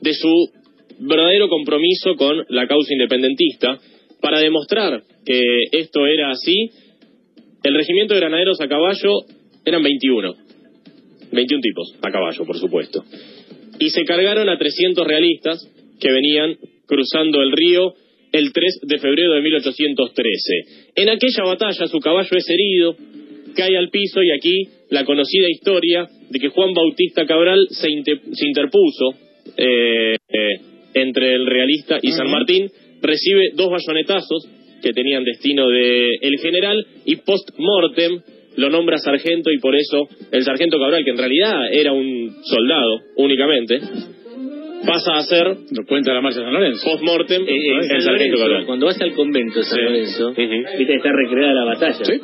de 0.00 0.14
su 0.14 0.50
verdadero 0.98 1.48
compromiso 1.48 2.16
con 2.16 2.44
la 2.48 2.66
causa 2.66 2.92
independentista. 2.92 3.78
Para 4.20 4.40
demostrar 4.40 5.02
que 5.24 5.40
esto 5.72 6.06
era 6.06 6.30
así, 6.30 6.70
el 7.62 7.74
regimiento 7.74 8.14
de 8.14 8.20
granaderos 8.20 8.60
a 8.60 8.68
caballo 8.68 9.20
eran 9.64 9.82
21. 9.82 10.34
21 11.32 11.60
tipos, 11.60 11.94
a 12.02 12.10
caballo, 12.10 12.44
por 12.44 12.58
supuesto. 12.58 13.04
Y 13.78 13.90
se 13.90 14.04
cargaron 14.04 14.48
a 14.48 14.58
300 14.58 15.06
realistas 15.06 15.68
que 15.98 16.12
venían 16.12 16.56
cruzando 16.86 17.42
el 17.42 17.52
río 17.52 17.94
el 18.32 18.52
3 18.52 18.80
de 18.82 18.98
febrero 18.98 19.34
de 19.34 19.42
1813. 19.42 20.92
En 20.96 21.08
aquella 21.10 21.44
batalla 21.44 21.86
su 21.86 21.98
caballo 21.98 22.36
es 22.36 22.48
herido, 22.48 22.96
cae 23.54 23.76
al 23.76 23.90
piso 23.90 24.22
y 24.22 24.30
aquí 24.30 24.68
la 24.90 25.04
conocida 25.04 25.48
historia 25.50 26.08
de 26.30 26.38
que 26.38 26.48
Juan 26.48 26.72
Bautista 26.72 27.26
Cabral 27.26 27.66
se, 27.70 27.88
interpuso 27.90 29.14
eh, 29.56 30.16
eh, 30.28 30.48
entre 30.94 31.34
el 31.34 31.46
realista 31.46 31.98
y 32.00 32.10
San 32.12 32.30
Martín, 32.30 32.70
recibe 33.02 33.50
dos 33.54 33.70
bayonetazos 33.70 34.48
que 34.82 34.92
tenían 34.92 35.24
destino 35.24 35.68
de 35.68 36.16
el 36.20 36.38
general 36.40 36.86
y 37.04 37.16
post-mortem 37.16 38.20
lo 38.56 38.70
nombra 38.70 38.98
sargento 38.98 39.50
y 39.50 39.58
por 39.58 39.74
eso 39.74 40.08
el 40.30 40.44
sargento 40.44 40.78
Cabral, 40.78 41.04
que 41.04 41.10
en 41.10 41.18
realidad 41.18 41.72
era 41.72 41.92
un 41.92 42.34
soldado 42.44 43.00
únicamente, 43.16 43.80
pasa 44.86 45.16
a 45.16 45.22
ser... 45.22 45.46
Lo 45.46 45.86
cuenta 45.86 46.12
la 46.12 46.20
marcha 46.20 46.40
de 46.40 46.44
San 46.44 46.54
Lorenzo. 46.54 46.84
Post-mortem 46.90 47.42
eh, 47.46 47.78
el 47.90 48.02
sargento 48.02 48.38
Cabral. 48.38 48.66
Cuando 48.66 48.86
vas 48.86 49.00
al 49.00 49.12
convento 49.12 49.58
de 49.60 49.64
San 49.64 49.84
Lorenzo, 49.84 50.32
viste 50.34 50.94
está 50.94 51.10
recreada 51.12 51.54
la 51.54 51.64
batalla. 51.64 52.04
¿Sí? 52.04 52.20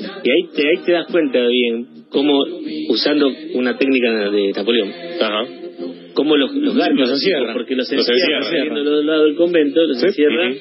Y 0.00 0.30
ahí 0.30 0.48
te, 0.54 0.68
ahí 0.68 0.84
te 0.84 0.92
das 0.92 1.06
cuenta 1.10 1.46
bien 1.46 1.86
cómo, 2.10 2.42
usando 2.88 3.30
una 3.54 3.76
técnica 3.76 4.30
de 4.30 4.52
Napoleón, 4.52 4.90
Ajá. 5.20 5.44
cómo 6.14 6.36
los, 6.36 6.54
los 6.54 6.74
los 6.74 7.10
encierra. 7.10 7.52
Porque 7.52 7.74
los, 7.76 7.90
los 7.92 8.08
encierra, 8.08 8.78
los 8.78 9.04
lados 9.04 9.26
del 9.26 9.36
convento, 9.36 9.80
los 9.82 10.02
encierra, 10.02 10.52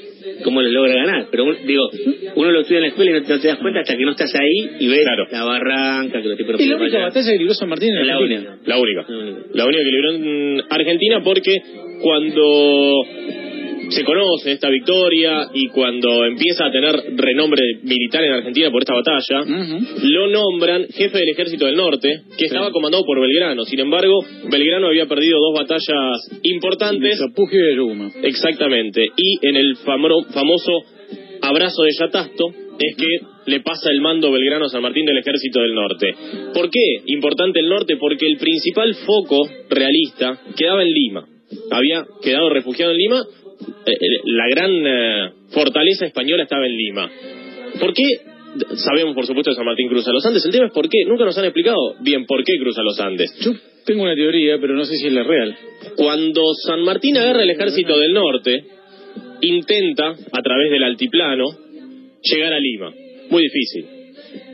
cómo 0.44 0.62
les 0.62 0.72
logra 0.72 0.94
ganar. 0.94 1.28
Pero 1.32 1.46
digo, 1.66 1.90
uno 2.36 2.52
lo 2.52 2.62
estudia 2.62 2.78
en 2.78 2.84
la 2.84 2.88
escuela 2.90 3.12
y 3.12 3.14
no 3.14 3.24
te, 3.24 3.48
das 3.48 3.58
cuenta 3.60 3.82
hasta 3.82 3.96
que 3.96 4.04
no 4.04 4.12
estás 4.12 4.34
ahí 4.36 4.78
y 4.80 4.88
ves 4.88 5.06
la 5.32 5.44
barranca, 5.44 6.22
que 6.22 6.28
los 6.28 6.38
tipos 6.38 6.56
no 6.56 6.64
¿Y 6.64 6.68
la 6.68 6.76
única 6.78 7.00
batalla 7.00 7.32
que 7.32 7.38
libró 7.38 7.54
San 7.54 7.70
Martín 7.70 7.90
en 7.90 8.08
la 8.08 8.14
Argentina? 8.14 8.58
La 8.66 8.78
única. 8.78 9.06
La 9.54 9.66
única 9.66 9.84
que 9.84 9.92
libró 9.92 10.14
en 10.14 10.62
Argentina 10.70 11.22
porque 11.24 11.56
cuando 12.02 13.06
se 13.90 14.04
conoce 14.04 14.52
esta 14.52 14.70
victoria 14.70 15.50
y 15.54 15.68
cuando 15.68 16.26
empieza 16.26 16.66
a 16.66 16.72
tener 16.72 16.96
renombre 17.16 17.62
militar 17.84 18.24
en 18.24 18.34
Argentina 18.34 18.72
por 18.72 18.82
esta 18.82 18.94
batalla, 18.94 19.44
lo 20.04 20.28
nombran 20.28 20.88
jefe 20.88 21.18
del 21.18 21.30
ejército 21.30 21.66
del 21.66 21.76
norte, 21.76 22.22
que 22.38 22.46
estaba 22.46 22.72
comandado 22.72 23.04
por 23.06 23.20
Belgrano. 23.20 23.66
Sin 23.66 23.80
embargo, 23.80 24.24
Belgrano 24.50 24.88
había 24.88 25.08
perdido 25.08 25.40
dos 25.40 25.54
batallas 25.54 26.40
importantes. 26.44 27.20
y 27.20 27.22
Exactamente. 28.24 29.06
Y 29.16 29.48
en 29.48 29.56
el 29.56 29.76
famoso 29.78 30.84
abrazo 31.42 31.84
de 31.84 31.92
Yatasto 32.00 32.50
es 32.80 32.96
que 32.96 33.52
le 33.52 33.60
pasa 33.62 33.92
el 33.92 34.02
mando 34.02 34.32
Belgrano 34.32 34.66
a 34.66 34.70
San 34.70 34.82
Martín 34.82 35.06
del 35.06 35.18
Ejército 35.18 35.62
del 35.62 35.74
Norte. 35.74 36.14
¿Por 36.54 36.70
qué? 36.70 37.02
Importante 37.08 37.60
el 37.60 37.68
norte, 37.68 37.98
porque 37.98 38.26
el 38.26 38.38
principal 38.38 38.94
foco 39.06 39.48
realista 39.70 40.40
quedaba 40.56 40.84
en 40.84 40.90
Lima. 40.90 41.26
Había 41.72 42.06
quedado 42.22 42.50
refugiado 42.50 42.92
en 42.92 42.98
Lima 42.98 43.24
la 44.26 44.50
gran 44.50 44.72
eh, 44.72 45.32
fortaleza 45.50 46.06
española 46.06 46.44
estaba 46.44 46.66
en 46.66 46.78
Lima. 46.78 47.12
¿Por 47.80 47.94
qué? 47.94 48.04
Sabemos, 48.76 49.14
por 49.14 49.26
supuesto, 49.26 49.52
que 49.52 49.56
San 49.56 49.66
Martín 49.66 49.88
cruza 49.90 50.12
los 50.12 50.26
Andes. 50.26 50.44
El 50.46 50.52
tema 50.52 50.68
es 50.68 50.74
por 50.74 50.90
qué. 50.90 51.06
Nunca 51.06 51.26
nos 51.26 51.38
han 51.38 51.46
explicado 51.46 51.96
bien 52.02 52.26
por 52.26 52.44
qué 52.44 52.58
cruza 52.60 52.82
los 52.82 53.00
Andes. 53.00 53.32
Yo 53.42 53.52
tengo 53.86 54.04
una 54.04 54.16
teoría, 54.16 54.58
pero 54.60 54.74
no 54.76 54.86
sé 54.86 54.96
si 54.96 55.08
es 55.08 55.14
la 55.14 55.24
real. 55.24 55.56
Cuando 55.96 56.42
San 56.66 56.82
Martín 56.82 57.18
agarra 57.18 57.44
el 57.44 57.50
ejército 57.50 57.98
del 57.98 58.14
norte, 58.14 58.64
intenta, 59.42 60.10
a 60.10 60.42
través 60.42 60.72
del 60.72 60.84
altiplano, 60.84 61.46
llegar 62.22 62.54
a 62.54 62.60
Lima. 62.60 62.92
Muy 63.30 63.44
difícil. 63.44 63.99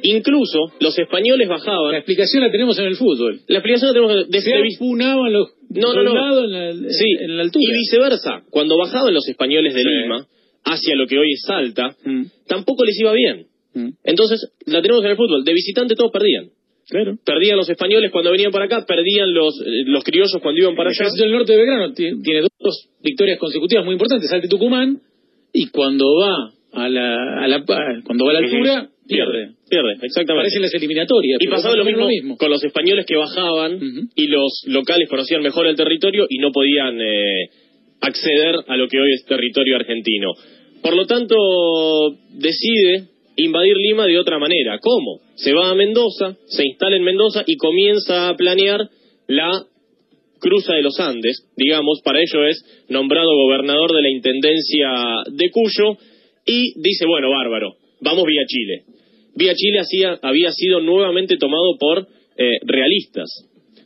Incluso 0.03 0.71
los 0.79 0.97
españoles 0.97 1.47
bajaban. 1.47 1.91
La 1.91 1.97
explicación 1.97 2.43
la 2.43 2.51
tenemos 2.51 2.77
en 2.79 2.85
el 2.85 2.95
fútbol. 2.95 3.39
La 3.47 3.59
explicación 3.59 3.89
la 3.89 3.93
tenemos 3.93 4.29
desde. 4.29 4.51
Se 4.51 4.57
los 4.57 5.51
no, 5.69 5.93
no, 5.93 6.03
no. 6.03 6.43
En, 6.43 6.51
la, 6.51 6.89
sí. 6.89 7.05
en 7.19 7.37
la 7.37 7.43
altura. 7.43 7.65
Y 7.67 7.77
viceversa. 7.77 8.43
Cuando 8.49 8.77
bajaban 8.77 9.13
los 9.13 9.27
españoles 9.27 9.73
de 9.73 9.83
Lima 9.83 10.25
hacia 10.63 10.95
lo 10.95 11.07
que 11.07 11.17
hoy 11.17 11.33
es 11.33 11.41
Salta, 11.45 11.95
mm. 12.03 12.23
tampoco 12.47 12.85
les 12.85 12.99
iba 12.99 13.13
bien. 13.13 13.47
Mm. 13.73 13.89
Entonces, 14.03 14.51
la 14.65 14.81
tenemos 14.81 15.03
en 15.03 15.11
el 15.11 15.17
fútbol. 15.17 15.43
De 15.43 15.53
visitante 15.53 15.95
todos 15.95 16.11
perdían. 16.11 16.49
Claro. 16.87 17.17
Perdían 17.25 17.57
los 17.57 17.69
españoles 17.69 18.11
cuando 18.11 18.31
venían 18.31 18.51
para 18.51 18.65
acá, 18.65 18.85
perdían 18.85 19.33
los, 19.33 19.59
eh, 19.61 19.83
los 19.85 20.03
criollos 20.03 20.37
cuando 20.41 20.61
iban 20.61 20.75
para 20.75 20.91
allá. 20.91 21.09
El 21.23 21.31
norte 21.31 21.53
de 21.53 21.57
Belgrano 21.57 21.93
tiene 21.93 22.41
dos 22.59 22.89
victorias 23.03 23.39
consecutivas 23.39 23.83
muy 23.85 23.93
importantes, 23.93 24.29
Salta 24.29 24.45
y 24.45 24.49
Tucumán, 24.49 25.01
y 25.51 25.67
cuando 25.69 26.05
va 26.15 26.51
a 26.73 26.89
la, 26.89 27.43
a 27.43 27.47
la 27.47 27.63
cuando 27.65 28.25
va 28.25 28.31
a 28.31 28.33
la 28.33 28.39
altura, 28.39 28.89
pierde. 29.07 29.55
Pierde, 29.69 29.93
exactamente. 30.01 30.43
Parecen 30.43 30.61
las 30.61 30.73
eliminatorias. 30.73 31.39
Y 31.41 31.47
pasaba 31.47 31.75
lo 31.75 31.85
mismo, 31.85 32.37
con 32.37 32.49
los 32.49 32.63
españoles 32.63 33.05
que 33.05 33.15
bajaban 33.15 33.79
y 34.15 34.27
los 34.27 34.63
locales 34.67 35.09
conocían 35.09 35.41
mejor 35.41 35.67
el 35.67 35.75
territorio 35.75 36.25
y 36.29 36.39
no 36.39 36.51
podían 36.51 36.99
eh, 37.01 37.49
acceder 38.01 38.55
a 38.67 38.77
lo 38.77 38.87
que 38.87 38.99
hoy 38.99 39.13
es 39.13 39.25
territorio 39.25 39.75
argentino. 39.75 40.33
Por 40.81 40.95
lo 40.95 41.05
tanto, 41.05 41.35
decide 42.31 43.07
invadir 43.37 43.75
Lima 43.77 44.05
de 44.05 44.19
otra 44.19 44.39
manera. 44.39 44.79
¿Cómo? 44.79 45.19
Se 45.35 45.53
va 45.53 45.69
a 45.69 45.75
Mendoza, 45.75 46.37
se 46.45 46.65
instala 46.65 46.95
en 46.95 47.03
Mendoza 47.03 47.43
y 47.45 47.57
comienza 47.57 48.29
a 48.29 48.35
planear 48.35 48.89
la 49.27 49.65
cruza 50.39 50.73
de 50.73 50.83
los 50.83 50.99
Andes, 50.99 51.49
digamos, 51.57 52.01
para 52.03 52.19
ello 52.19 52.45
es 52.45 52.63
nombrado 52.89 53.35
gobernador 53.35 53.95
de 53.95 54.01
la 54.01 54.09
Intendencia 54.09 54.89
de 55.31 55.49
Cuyo 55.49 55.97
y 56.45 56.79
dice, 56.79 57.05
bueno, 57.07 57.31
bárbaro, 57.31 57.75
vamos 58.01 58.25
vía 58.25 58.43
Chile. 58.47 58.83
Vía 59.35 59.53
Chile 59.53 59.79
hacía, 59.79 60.19
había 60.21 60.51
sido 60.51 60.79
nuevamente 60.79 61.37
tomado 61.37 61.77
por 61.79 62.07
eh, 62.37 62.57
realistas. 62.65 63.29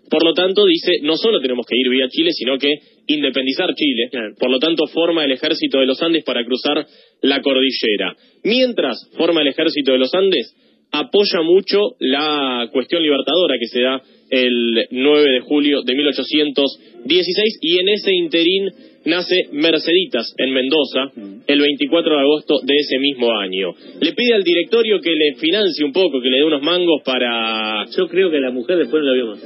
Por 0.10 0.24
lo 0.24 0.34
tanto, 0.34 0.66
dice, 0.66 0.94
no 1.04 1.18
solo 1.18 1.40
tenemos 1.40 1.66
que 1.68 1.78
ir 1.78 1.88
vía 1.90 2.08
Chile, 2.10 2.32
sino 2.32 2.58
que 2.58 2.74
independizar 3.08 3.74
Chile. 3.76 4.10
Por 4.40 4.50
lo 4.50 4.58
tanto, 4.58 4.88
forma 4.88 5.24
el 5.24 5.32
ejército 5.32 5.80
de 5.80 5.86
los 5.86 6.02
Andes 6.02 6.24
para 6.24 6.44
cruzar 6.44 6.86
la 7.22 7.42
cordillera. 7.42 8.16
Mientras 8.44 9.08
forma 9.16 9.42
el 9.42 9.50
ejército 9.50 9.92
de 9.92 10.00
los 10.00 10.14
Andes, 10.14 10.56
apoya 10.92 11.42
mucho 11.44 11.96
la 12.00 12.68
cuestión 12.72 13.02
libertadora 13.02 13.58
que 13.60 13.68
se 13.68 13.82
da 13.82 14.02
el 14.30 14.88
9 14.92 15.32
de 15.32 15.40
julio 15.42 15.82
de 15.84 15.96
1816 15.96 17.60
y 17.62 17.80
en 17.80 17.90
ese 17.90 18.14
interín 18.14 18.70
nace 19.06 19.36
Merceditas 19.52 20.34
en 20.38 20.52
Mendoza 20.54 21.12
el 21.48 21.60
24 21.60 22.12
de 22.12 22.22
agosto 22.22 22.60
de 22.64 22.76
ese 22.76 23.00
mismo 23.00 23.32
año. 23.40 23.74
Le 24.02 24.14
pide 24.14 24.34
al 24.34 24.44
directorio 24.44 25.00
que 25.00 25.12
le 25.12 25.36
financie 25.40 25.86
un 25.86 25.94
poco, 25.94 26.22
que 26.22 26.30
le 26.30 26.38
dé 26.38 26.44
unos 26.44 26.62
mangos 26.62 27.02
para... 27.04 27.86
Yo 27.98 28.08
creo 28.08 28.30
que 28.30 28.40
la 28.40 28.52
mujer 28.52 28.78
después 28.78 29.02
no 29.02 29.10
la 29.10 29.14
vio 29.14 29.28
más. 29.28 29.40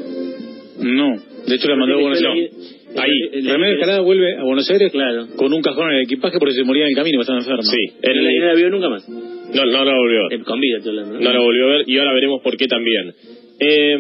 No, 0.80 1.16
de 1.48 1.56
hecho 1.56 1.70
la 1.70 1.76
mandó 1.76 1.96
a 1.96 2.02
Buenos 2.02 2.22
Aires. 2.22 2.80
Ahí. 2.96 3.42
Remedios 3.42 3.76
Escalada 3.76 4.02
vuelve 4.02 4.38
a 4.38 4.44
Buenos 4.44 4.70
Aires 4.70 4.92
claro. 4.92 5.28
con 5.36 5.52
un 5.54 5.62
cajón 5.62 5.90
en 5.90 5.98
el 5.98 6.04
equipaje 6.04 6.38
porque 6.40 6.54
se 6.54 6.64
moría 6.64 6.84
en 6.84 6.90
el 6.90 6.96
camino, 6.96 7.22
estaba 7.22 7.40
enferma. 7.40 7.64
Sí. 7.64 7.94
El... 8.02 8.40
No 8.40 8.46
la 8.46 8.54
vio 8.54 8.70
nunca 8.70 8.90
más. 8.90 9.08
No, 9.54 9.66
no 9.66 9.86
la 9.86 9.96
volvió 9.96 10.26
a 10.26 10.30
ver. 10.30 10.44
Con 10.44 10.60
vida, 10.60 10.80
¿no? 10.86 11.20
no 11.20 11.34
la 11.34 11.40
volvió 11.40 11.66
a 11.66 11.78
ver 11.78 11.90
y 11.90 11.98
ahora 11.98 12.14
veremos 12.14 12.42
por 12.42 12.58
qué 12.58 12.68
también. 12.68 13.14
Eh, 13.60 13.98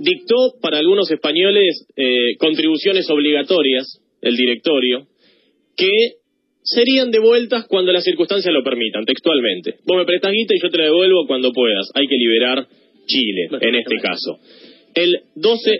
dictó 0.00 0.54
para 0.60 0.78
algunos 0.78 1.10
españoles 1.10 1.86
eh, 1.96 2.36
contribuciones 2.38 3.08
obligatorias, 3.10 4.00
el 4.22 4.36
directorio, 4.36 5.06
que 5.76 6.20
serían 6.62 7.10
devueltas 7.10 7.66
cuando 7.66 7.92
las 7.92 8.04
circunstancias 8.04 8.52
lo 8.52 8.62
permitan, 8.62 9.04
textualmente. 9.04 9.76
Vos 9.86 9.96
me 9.96 10.04
prestas 10.04 10.32
guita 10.32 10.54
y 10.54 10.62
yo 10.62 10.70
te 10.70 10.78
la 10.78 10.84
devuelvo 10.84 11.26
cuando 11.26 11.52
puedas. 11.52 11.90
Hay 11.94 12.06
que 12.06 12.16
liberar 12.16 12.66
Chile, 13.06 13.48
en 13.60 13.74
este 13.74 13.96
caso. 13.96 14.38
El 14.94 15.20
12, 15.36 15.78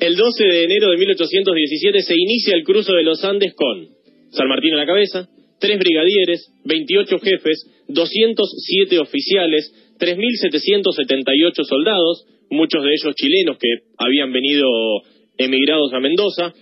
el 0.00 0.16
12 0.16 0.44
de 0.44 0.64
enero 0.64 0.90
de 0.90 0.96
1817 0.96 2.02
se 2.02 2.14
inicia 2.16 2.54
el 2.54 2.64
cruce 2.64 2.92
de 2.92 3.02
los 3.02 3.22
Andes 3.24 3.54
con 3.54 3.88
San 4.30 4.48
Martín 4.48 4.74
a 4.74 4.78
la 4.78 4.86
cabeza, 4.86 5.28
tres 5.58 5.78
brigadieres, 5.78 6.52
28 6.64 7.18
jefes, 7.18 7.66
207 7.88 8.98
oficiales, 8.98 9.72
3.778 9.98 11.64
soldados, 11.64 12.26
muchos 12.50 12.82
de 12.82 12.90
ellos 12.90 13.14
chilenos 13.14 13.58
que 13.58 13.68
habían 13.98 14.32
venido 14.32 14.68
emigrados 15.38 15.92
a 15.92 16.00
Mendoza, 16.00 16.52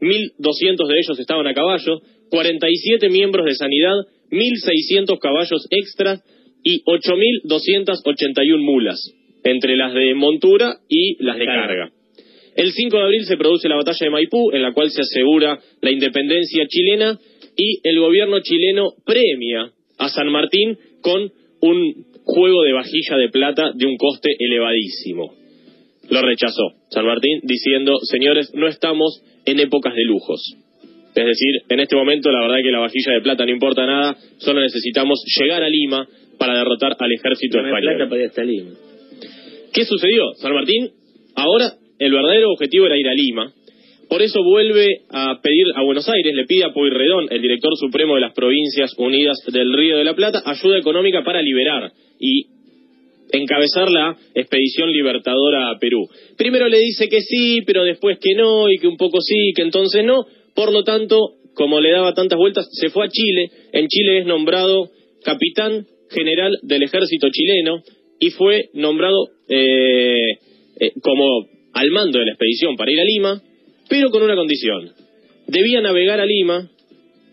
1.200 0.00 0.88
de 0.88 0.98
ellos 0.98 1.18
estaban 1.18 1.46
a 1.46 1.54
caballo, 1.54 2.00
47 2.30 3.08
miembros 3.10 3.46
de 3.46 3.54
sanidad, 3.54 3.94
1.600 4.30 5.18
caballos 5.18 5.66
extras 5.70 6.22
y 6.62 6.82
8.281 6.84 8.58
mulas, 8.58 9.00
entre 9.44 9.76
las 9.76 9.94
de 9.94 10.14
montura 10.14 10.78
y 10.88 11.22
las 11.22 11.38
de 11.38 11.44
carga. 11.44 11.90
El 12.56 12.72
5 12.72 12.96
de 12.96 13.02
abril 13.02 13.24
se 13.24 13.36
produce 13.36 13.68
la 13.68 13.76
batalla 13.76 13.98
de 14.00 14.10
Maipú, 14.10 14.52
en 14.52 14.62
la 14.62 14.72
cual 14.72 14.90
se 14.90 15.00
asegura 15.02 15.58
la 15.80 15.90
independencia 15.90 16.66
chilena 16.68 17.18
y 17.56 17.80
el 17.82 17.98
gobierno 18.00 18.40
chileno 18.40 18.92
premia 19.04 19.70
a 19.98 20.08
San 20.08 20.28
Martín 20.28 20.78
con 21.00 21.30
un 21.60 22.06
juego 22.24 22.62
de 22.62 22.72
vajilla 22.72 23.16
de 23.16 23.28
plata 23.28 23.72
de 23.74 23.86
un 23.86 23.96
coste 23.96 24.30
elevadísimo. 24.38 25.34
Lo 26.10 26.22
rechazó 26.22 26.74
San 26.90 27.06
Martín 27.06 27.40
diciendo, 27.42 27.96
señores, 28.02 28.52
no 28.54 28.68
estamos 28.68 29.22
en 29.46 29.60
épocas 29.60 29.94
de 29.94 30.04
lujos. 30.04 30.56
Es 31.14 31.24
decir, 31.24 31.62
en 31.68 31.80
este 31.80 31.96
momento 31.96 32.30
la 32.30 32.40
verdad 32.40 32.56
que 32.62 32.72
la 32.72 32.80
vajilla 32.80 33.12
de 33.12 33.20
plata 33.20 33.46
no 33.46 33.52
importa 33.52 33.86
nada, 33.86 34.16
solo 34.38 34.60
necesitamos 34.60 35.22
llegar 35.38 35.62
a 35.62 35.68
Lima 35.68 36.08
para 36.38 36.58
derrotar 36.58 36.96
al 36.98 37.12
ejército 37.12 37.58
español. 37.58 37.96
Plata 37.96 38.10
para 38.10 38.22
ir 38.22 38.28
hasta 38.28 38.44
Lima. 38.44 38.70
¿Qué 39.72 39.84
sucedió? 39.84 40.32
San 40.34 40.52
Martín, 40.52 40.90
ahora 41.36 41.74
el 41.98 42.12
verdadero 42.12 42.50
objetivo 42.50 42.86
era 42.86 42.98
ir 42.98 43.08
a 43.08 43.14
Lima. 43.14 43.52
Por 44.08 44.22
eso 44.22 44.42
vuelve 44.42 44.86
a 45.10 45.40
pedir 45.42 45.66
a 45.74 45.82
Buenos 45.82 46.08
Aires, 46.08 46.34
le 46.34 46.46
pide 46.46 46.64
a 46.64 46.72
Pueyrredón, 46.72 47.28
el 47.30 47.42
director 47.42 47.72
supremo 47.76 48.14
de 48.14 48.20
las 48.20 48.34
Provincias 48.34 48.94
Unidas 48.98 49.38
del 49.52 49.72
Río 49.72 49.96
de 49.98 50.04
la 50.04 50.14
Plata, 50.14 50.42
ayuda 50.44 50.78
económica 50.78 51.22
para 51.24 51.42
liberar 51.42 51.92
y 52.18 52.46
encabezar 53.32 53.90
la 53.90 54.16
expedición 54.34 54.92
libertadora 54.92 55.70
a 55.70 55.78
Perú. 55.78 56.08
Primero 56.36 56.68
le 56.68 56.78
dice 56.78 57.08
que 57.08 57.20
sí, 57.20 57.62
pero 57.66 57.84
después 57.84 58.18
que 58.20 58.34
no, 58.34 58.70
y 58.70 58.78
que 58.78 58.88
un 58.88 58.96
poco 58.96 59.20
sí, 59.20 59.52
que 59.54 59.62
entonces 59.62 60.04
no. 60.04 60.26
Por 60.54 60.72
lo 60.72 60.84
tanto, 60.84 61.18
como 61.54 61.80
le 61.80 61.90
daba 61.90 62.14
tantas 62.14 62.38
vueltas, 62.38 62.68
se 62.72 62.90
fue 62.90 63.06
a 63.06 63.08
Chile. 63.08 63.50
En 63.72 63.88
Chile 63.88 64.20
es 64.20 64.26
nombrado 64.26 64.90
capitán 65.24 65.86
general 66.10 66.52
del 66.62 66.82
ejército 66.82 67.28
chileno 67.30 67.82
y 68.20 68.30
fue 68.30 68.68
nombrado 68.74 69.28
eh, 69.48 70.32
eh, 70.80 70.92
como 71.02 71.46
al 71.72 71.90
mando 71.90 72.18
de 72.18 72.26
la 72.26 72.32
expedición 72.32 72.76
para 72.76 72.92
ir 72.92 73.00
a 73.00 73.04
Lima, 73.04 73.42
pero 73.88 74.10
con 74.10 74.22
una 74.22 74.34
condición. 74.34 74.92
Debía 75.46 75.80
navegar 75.80 76.20
a 76.20 76.26
Lima 76.26 76.68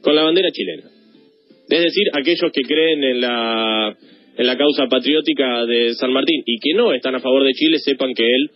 con 0.02 0.16
la 0.16 0.24
bandera 0.24 0.50
chilena. 0.52 0.84
Es 1.70 1.84
decir, 1.84 2.08
aquellos 2.14 2.52
que 2.52 2.62
creen 2.64 3.04
en 3.04 3.22
la, 3.22 3.96
en 4.38 4.48
la 4.48 4.58
causa 4.58 4.88
patriótica 4.88 5.66
de 5.66 5.94
San 5.94 6.12
Martín 6.12 6.44
y 6.46 6.60
que 6.60 6.74
no 6.74 6.94
están 6.94 7.16
a 7.16 7.20
favor 7.20 7.46
de 7.46 7.54
Chile, 7.54 7.78
sepan 7.80 8.14
que 8.14 8.24
él 8.24 8.52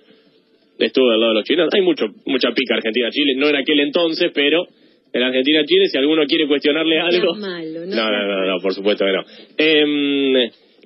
estuvo 0.80 1.10
del 1.10 1.20
lado 1.22 1.32
de 1.32 1.40
los 1.40 1.46
chilenos. 1.46 1.74
Hay 1.74 1.82
mucho, 1.82 2.08
mucha 2.26 2.52
pica 2.52 2.76
Argentina-Chile, 2.76 3.36
no 3.38 3.48
en 3.48 3.56
aquel 3.56 3.80
entonces, 3.80 4.32
pero 4.34 4.68
en 5.14 5.24
Argentina-Chile, 5.24 5.86
si 5.88 5.98
alguno 5.98 6.26
quiere 6.26 6.48
cuestionarle 6.48 7.00
algo... 7.00 7.36
No, 7.38 7.48
no, 7.48 8.12
no, 8.12 8.28
no, 8.28 8.46
no, 8.46 8.60
por 8.62 8.74
supuesto 8.74 9.06
que 9.06 9.12
no. 9.14 9.24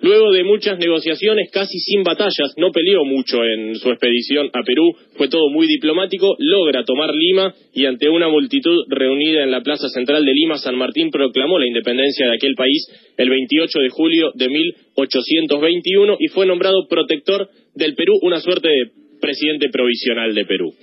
Luego 0.01 0.31
de 0.31 0.45
muchas 0.45 0.79
negociaciones, 0.79 1.49
casi 1.51 1.77
sin 1.79 2.03
batallas, 2.03 2.53
no 2.57 2.71
peleó 2.71 3.03
mucho 3.03 3.43
en 3.43 3.75
su 3.75 3.89
expedición 3.89 4.49
a 4.53 4.63
Perú, 4.63 4.93
fue 5.17 5.27
todo 5.27 5.49
muy 5.49 5.67
diplomático, 5.67 6.35
logra 6.39 6.85
tomar 6.85 7.13
Lima 7.13 7.53
y 7.73 7.85
ante 7.85 8.07
una 8.07 8.29
multitud 8.29 8.85
reunida 8.87 9.43
en 9.43 9.51
la 9.51 9.61
Plaza 9.61 9.89
Central 9.89 10.23
de 10.23 10.33
Lima, 10.33 10.57
San 10.57 10.77
Martín 10.77 11.11
proclamó 11.11 11.59
la 11.59 11.67
independencia 11.67 12.27
de 12.27 12.35
aquel 12.35 12.55
país 12.55 12.87
el 13.17 13.29
28 13.29 13.79
de 13.79 13.89
julio 13.89 14.31
de 14.35 14.47
1821 14.47 16.17
y 16.19 16.27
fue 16.29 16.45
nombrado 16.45 16.87
protector 16.87 17.49
del 17.75 17.95
Perú, 17.95 18.13
una 18.21 18.39
suerte 18.39 18.69
de 18.69 18.91
presidente 19.19 19.67
provisional 19.69 20.33
de 20.33 20.45
Perú. 20.45 20.73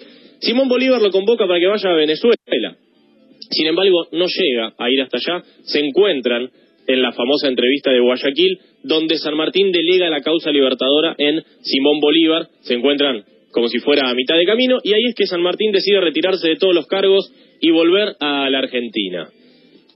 Simón 0.40 0.68
Bolívar 0.68 1.00
lo 1.00 1.10
convoca 1.10 1.46
para 1.46 1.58
que 1.58 1.66
vaya 1.66 1.90
a 1.90 1.96
Venezuela. 1.96 2.76
Sin 3.50 3.66
embargo, 3.66 4.08
no 4.12 4.26
llega 4.26 4.74
a 4.76 4.90
ir 4.90 5.00
hasta 5.00 5.16
allá, 5.16 5.44
se 5.62 5.80
encuentran 5.80 6.50
en 6.86 7.02
la 7.02 7.12
famosa 7.12 7.48
entrevista 7.48 7.90
de 7.90 8.00
Guayaquil, 8.00 8.58
donde 8.86 9.18
San 9.18 9.36
Martín 9.36 9.72
delega 9.72 10.08
la 10.08 10.22
causa 10.22 10.50
libertadora 10.50 11.14
en 11.18 11.42
Simón 11.62 12.00
Bolívar, 12.00 12.48
se 12.60 12.74
encuentran 12.74 13.24
como 13.50 13.68
si 13.68 13.78
fuera 13.78 14.10
a 14.10 14.14
mitad 14.14 14.36
de 14.36 14.44
camino, 14.44 14.78
y 14.84 14.92
ahí 14.92 15.02
es 15.08 15.14
que 15.14 15.26
San 15.26 15.40
Martín 15.40 15.72
decide 15.72 16.00
retirarse 16.00 16.46
de 16.46 16.56
todos 16.56 16.74
los 16.74 16.86
cargos 16.86 17.32
y 17.60 17.70
volver 17.70 18.14
a 18.20 18.50
la 18.50 18.58
Argentina. 18.58 19.28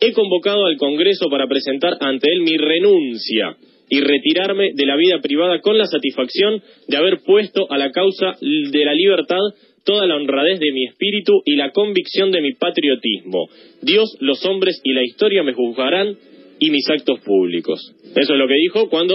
He 0.00 0.12
convocado 0.12 0.64
al 0.64 0.78
Congreso 0.78 1.28
para 1.28 1.46
presentar 1.46 1.98
ante 2.00 2.32
él 2.32 2.40
mi 2.40 2.56
renuncia 2.56 3.56
y 3.90 4.00
retirarme 4.00 4.70
de 4.74 4.86
la 4.86 4.96
vida 4.96 5.20
privada 5.20 5.60
con 5.60 5.76
la 5.76 5.84
satisfacción 5.84 6.62
de 6.88 6.96
haber 6.96 7.18
puesto 7.26 7.70
a 7.70 7.76
la 7.76 7.90
causa 7.90 8.36
de 8.40 8.84
la 8.84 8.94
libertad 8.94 9.42
toda 9.84 10.06
la 10.06 10.16
honradez 10.16 10.58
de 10.58 10.72
mi 10.72 10.86
espíritu 10.86 11.42
y 11.44 11.56
la 11.56 11.72
convicción 11.72 12.30
de 12.30 12.40
mi 12.40 12.54
patriotismo. 12.54 13.48
Dios, 13.82 14.16
los 14.20 14.44
hombres 14.46 14.80
y 14.84 14.92
la 14.92 15.04
historia 15.04 15.42
me 15.42 15.52
juzgarán 15.52 16.16
y 16.60 16.70
mis 16.70 16.88
actos 16.88 17.18
públicos. 17.20 17.80
Eso 18.14 18.32
es 18.32 18.38
lo 18.38 18.46
que 18.46 18.54
dijo 18.54 18.88
cuando 18.88 19.14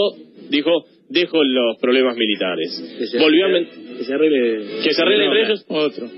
dijo 0.50 0.72
dejo 1.10 1.44
los 1.44 1.78
problemas 1.78 2.18
militares. 2.18 2.98
Que 2.98 3.06
se, 3.06 3.20
Volvió 3.20 3.46
a 3.46 3.50
que, 3.98 4.04
se 4.04 4.14
arregle. 4.14 4.66
que 4.84 4.94
se 4.94 5.02
arregle 5.02 5.26
entre 5.26 5.42
ellos. 5.44 5.66
Otro. 5.70 6.10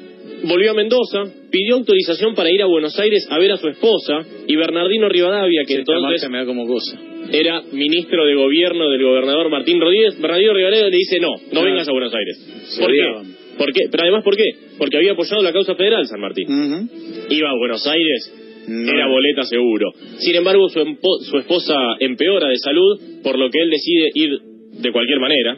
Volvió 0.44 0.72
a 0.72 0.74
Mendoza, 0.76 1.24
pidió 1.50 1.76
autorización 1.76 2.36
para 2.36 2.52
ir 2.52 2.62
a 2.62 2.68
Buenos 2.68 2.98
Aires 3.00 3.28
a 3.30 3.40
ver 3.40 3.52
a 3.52 3.58
su 3.58 3.68
esposa 3.70 4.20
y 4.48 4.56
Bernardino 4.56 5.10
Rivadavia, 5.10 5.64
que 5.68 5.76
entonces 5.76 6.30
me 6.30 6.38
da 6.38 6.46
como 6.46 6.68
cosa. 6.68 7.00
era 7.32 7.62
ministro 7.72 8.26
de 8.26 8.36
gobierno 8.36 8.90
del 8.90 9.04
gobernador 9.04 9.50
Martín 9.50 9.82
Rodríguez, 9.82 10.20
Bernardino 10.22 10.54
Rivadavia 10.54 10.90
le 10.90 10.96
dice 10.96 11.20
no, 11.20 11.34
no 11.52 11.64
vengas 11.64 11.88
a 11.88 11.92
Buenos 11.92 12.14
Aires. 12.14 12.78
¿Por 12.80 12.92
qué? 12.92 13.02
¿Por 13.58 13.74
qué? 13.74 13.82
Pero 13.90 14.04
además, 14.04 14.24
¿por 14.24 14.38
qué? 14.38 14.46
Porque 14.78 14.98
había 14.98 15.14
apoyado 15.14 15.42
la 15.42 15.52
causa 15.52 15.74
federal 15.74 16.06
San 16.06 16.22
Martín. 16.22 16.48
Iba 17.30 17.50
a 17.50 17.58
Buenos 17.58 17.88
Aires, 17.88 18.47
No. 18.68 18.92
era 18.92 19.08
boleta 19.08 19.44
seguro. 19.44 19.92
Sin 20.20 20.36
embargo, 20.36 20.68
su, 20.70 20.80
empo- 20.80 21.20
su 21.22 21.38
esposa 21.38 21.76
empeora 22.00 22.50
de 22.50 22.58
salud, 22.58 23.00
por 23.24 23.38
lo 23.40 23.50
que 23.50 23.60
él 23.62 23.70
decide 23.70 24.10
ir 24.14 24.40
de 24.82 24.92
cualquier 24.92 25.20
manera. 25.20 25.58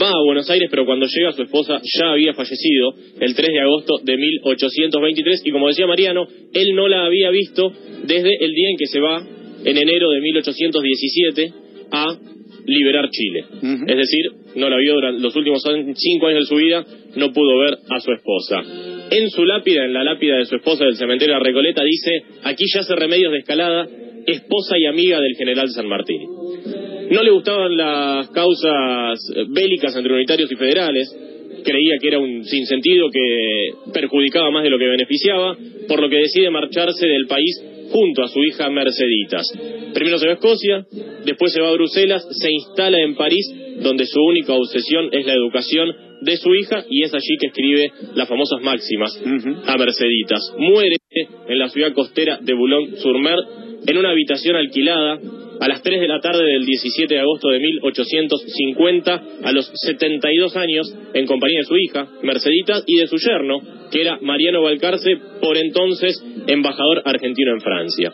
Va 0.00 0.08
a 0.08 0.24
Buenos 0.24 0.48
Aires, 0.48 0.68
pero 0.70 0.86
cuando 0.86 1.06
llega 1.06 1.32
su 1.32 1.42
esposa 1.42 1.80
ya 1.98 2.12
había 2.12 2.32
fallecido 2.32 2.94
el 3.20 3.34
3 3.34 3.48
de 3.48 3.60
agosto 3.60 3.94
de 4.04 4.16
1823 4.16 5.42
y 5.44 5.50
como 5.50 5.66
decía 5.68 5.86
Mariano, 5.86 6.26
él 6.54 6.74
no 6.76 6.86
la 6.88 7.04
había 7.06 7.30
visto 7.30 7.72
desde 8.04 8.30
el 8.44 8.52
día 8.54 8.70
en 8.70 8.76
que 8.78 8.86
se 8.86 9.00
va 9.00 9.20
en 9.64 9.76
enero 9.76 10.10
de 10.10 10.20
1817 10.20 11.52
a 11.92 12.06
liberar 12.66 13.10
Chile. 13.10 13.44
Es 13.88 13.96
decir, 13.96 14.26
no 14.54 14.70
la 14.70 14.76
vio 14.78 14.94
durante 14.94 15.20
los 15.22 15.34
últimos 15.34 15.62
cinco 15.96 16.26
años 16.28 16.40
de 16.40 16.46
su 16.46 16.54
vida, 16.56 16.84
no 17.16 17.32
pudo 17.32 17.58
ver 17.58 17.78
a 17.90 18.00
su 18.00 18.12
esposa. 18.12 18.62
En 19.10 19.28
su 19.30 19.44
lápida, 19.44 19.84
en 19.84 19.92
la 19.92 20.04
lápida 20.04 20.36
de 20.36 20.44
su 20.44 20.56
esposa 20.56 20.84
del 20.84 20.96
cementerio 20.96 21.34
de 21.34 21.40
Recoleta, 21.40 21.82
dice, 21.82 22.22
aquí 22.44 22.64
yace 22.72 22.94
Remedios 22.94 23.32
de 23.32 23.38
Escalada, 23.38 23.88
esposa 24.26 24.78
y 24.78 24.86
amiga 24.86 25.20
del 25.20 25.34
general 25.36 25.68
San 25.70 25.88
Martín. 25.88 26.22
No 27.10 27.22
le 27.22 27.30
gustaban 27.30 27.76
las 27.76 28.30
causas 28.30 29.18
eh, 29.34 29.44
bélicas 29.48 29.96
entre 29.96 30.14
unitarios 30.14 30.50
y 30.52 30.54
federales, 30.54 31.08
creía 31.64 31.96
que 32.00 32.08
era 32.08 32.18
un 32.18 32.44
sinsentido 32.44 33.10
que 33.10 33.90
perjudicaba 33.92 34.50
más 34.50 34.62
de 34.62 34.70
lo 34.70 34.78
que 34.78 34.86
beneficiaba, 34.86 35.56
por 35.88 36.00
lo 36.00 36.08
que 36.08 36.16
decide 36.16 36.50
marcharse 36.50 37.06
del 37.06 37.26
país 37.26 37.60
junto 37.90 38.22
a 38.22 38.28
su 38.28 38.40
hija 38.44 38.70
Merceditas. 38.70 39.52
Primero 39.92 40.18
se 40.18 40.26
va 40.26 40.32
a 40.32 40.34
Escocia, 40.34 40.86
después 41.24 41.52
se 41.52 41.60
va 41.60 41.70
a 41.70 41.72
Bruselas, 41.72 42.24
se 42.30 42.50
instala 42.50 43.00
en 43.00 43.16
París, 43.16 43.44
donde 43.80 44.06
su 44.06 44.20
única 44.20 44.52
obsesión 44.54 45.08
es 45.12 45.26
la 45.26 45.34
educación 45.34 45.94
de 46.20 46.36
su 46.36 46.54
hija 46.54 46.84
y 46.88 47.02
es 47.02 47.14
allí 47.14 47.36
que 47.40 47.46
escribe 47.48 47.92
las 48.14 48.28
famosas 48.28 48.60
máximas 48.62 49.18
a 49.66 49.76
Merceditas. 49.76 50.54
Muere 50.58 50.96
en 51.48 51.58
la 51.58 51.68
ciudad 51.68 51.92
costera 51.92 52.38
de 52.40 52.54
Boulogne-sur-Mer 52.54 53.38
en 53.86 53.98
una 53.98 54.10
habitación 54.10 54.56
alquilada 54.56 55.18
a 55.60 55.68
las 55.68 55.82
3 55.82 56.00
de 56.00 56.08
la 56.08 56.20
tarde 56.20 56.44
del 56.44 56.64
17 56.64 57.12
de 57.12 57.20
agosto 57.20 57.48
de 57.48 57.58
1850 57.58 59.22
a 59.44 59.52
los 59.52 59.70
72 59.74 60.56
años 60.56 60.94
en 61.12 61.26
compañía 61.26 61.60
de 61.60 61.66
su 61.66 61.76
hija, 61.76 62.08
Merceditas, 62.22 62.82
y 62.86 62.96
de 62.96 63.06
su 63.06 63.16
yerno, 63.16 63.60
que 63.90 64.00
era 64.00 64.18
Mariano 64.22 64.62
Balcarce, 64.62 65.16
por 65.40 65.58
entonces 65.58 66.22
embajador 66.46 67.02
argentino 67.04 67.52
en 67.52 67.60
Francia. 67.60 68.12